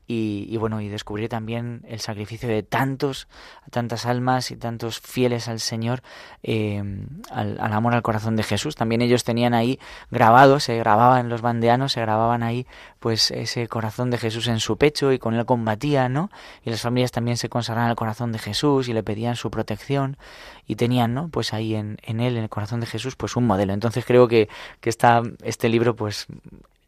[0.08, 3.28] y, y bueno, y descubrir también el sacrificio de tantos,
[3.72, 6.02] tantas almas y tantos fieles al Señor,
[6.44, 6.82] eh,
[7.30, 8.76] al, amor al corazón de Jesús.
[8.76, 9.80] También ellos tenían ahí
[10.10, 12.66] grabado, se grababan los bandeanos, se grababan ahí
[13.00, 16.30] pues ese corazón de Jesús en su pecho y con él combatían, ¿no?
[16.64, 20.18] Y las familias también se consagraban al corazón de Jesús y le pedían su protección
[20.66, 21.28] y tenían, ¿no?
[21.28, 23.74] Pues ahí en, en él, en el corazón de Jesús, pues un modelo.
[23.74, 24.48] Entonces creo que,
[24.80, 26.28] que esta, este libro pues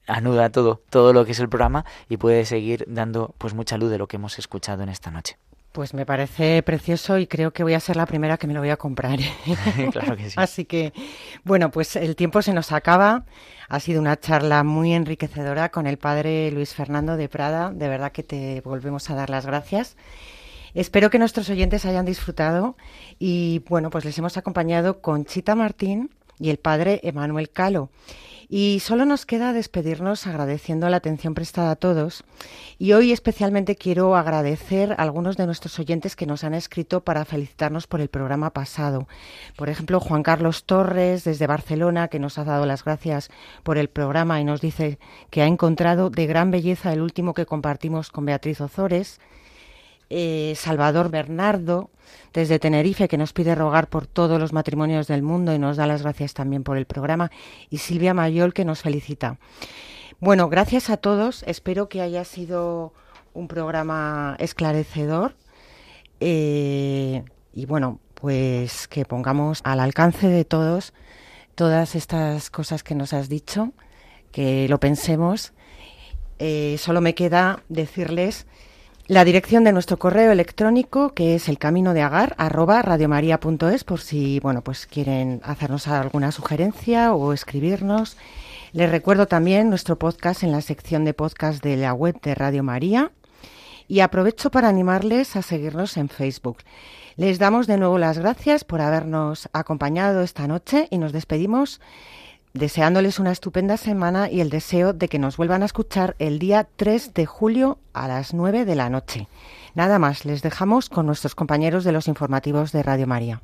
[0.10, 3.90] anuda todo, todo lo que es el programa y puede seguir dando pues mucha luz
[3.90, 5.38] de lo que hemos escuchado en esta noche.
[5.72, 8.60] Pues me parece precioso y creo que voy a ser la primera que me lo
[8.60, 9.20] voy a comprar.
[9.92, 10.36] claro que sí.
[10.36, 10.94] Así que,
[11.44, 13.26] bueno, pues el tiempo se nos acaba.
[13.70, 17.70] Ha sido una charla muy enriquecedora con el padre Luis Fernando de Prada.
[17.70, 19.96] De verdad que te volvemos a dar las gracias.
[20.74, 22.76] Espero que nuestros oyentes hayan disfrutado
[23.20, 27.90] y, bueno, pues les hemos acompañado con Chita Martín y el padre Emanuel Calo.
[28.52, 32.24] Y solo nos queda despedirnos agradeciendo la atención prestada a todos.
[32.80, 37.26] Y hoy especialmente quiero agradecer a algunos de nuestros oyentes que nos han escrito para
[37.26, 39.08] felicitarnos por el programa pasado.
[39.56, 43.30] Por ejemplo, Juan Carlos Torres desde Barcelona, que nos ha dado las gracias
[43.62, 44.98] por el programa y nos dice
[45.30, 49.20] que ha encontrado de gran belleza el último que compartimos con Beatriz Ozores.
[50.10, 51.92] Eh, Salvador Bernardo,
[52.34, 55.86] desde Tenerife, que nos pide rogar por todos los matrimonios del mundo y nos da
[55.88, 57.32] las gracias también por el programa,
[57.70, 59.38] y Silvia Mayol, que nos felicita.
[60.20, 61.44] Bueno, gracias a todos.
[61.44, 62.94] Espero que haya sido
[63.34, 65.36] un programa esclarecedor.
[66.20, 70.94] Eh, y bueno, pues que pongamos al alcance de todos
[71.60, 73.74] todas estas cosas que nos has dicho,
[74.32, 75.52] que lo pensemos.
[76.40, 78.48] Eh, solo me queda decirles
[79.10, 82.84] la dirección de nuestro correo electrónico, que es el camino de agar, arroba
[83.84, 88.18] por si, bueno, pues quieren hacernos alguna sugerencia o escribirnos.
[88.72, 92.62] Les recuerdo también nuestro podcast en la sección de podcast de la web de Radio
[92.62, 93.12] María.
[93.88, 96.58] Y aprovecho para animarles a seguirnos en Facebook.
[97.16, 101.82] Les damos de nuevo las gracias por habernos acompañado esta noche y nos despedimos
[102.54, 106.68] deseándoles una estupenda semana y el deseo de que nos vuelvan a escuchar el día
[106.76, 109.28] 3 de julio a las 9 de la noche.
[109.76, 113.42] Nada más, les dejamos con nuestros compañeros de los informativos de Radio María.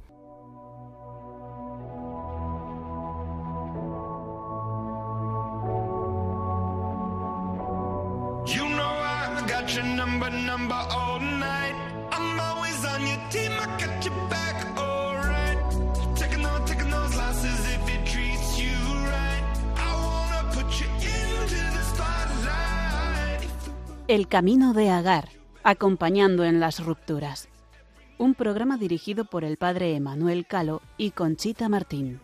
[24.07, 25.29] El Camino de Agar,
[25.63, 27.49] acompañando en las rupturas.
[28.19, 32.19] Un programa dirigido por el padre Emanuel Calo y Conchita Martín.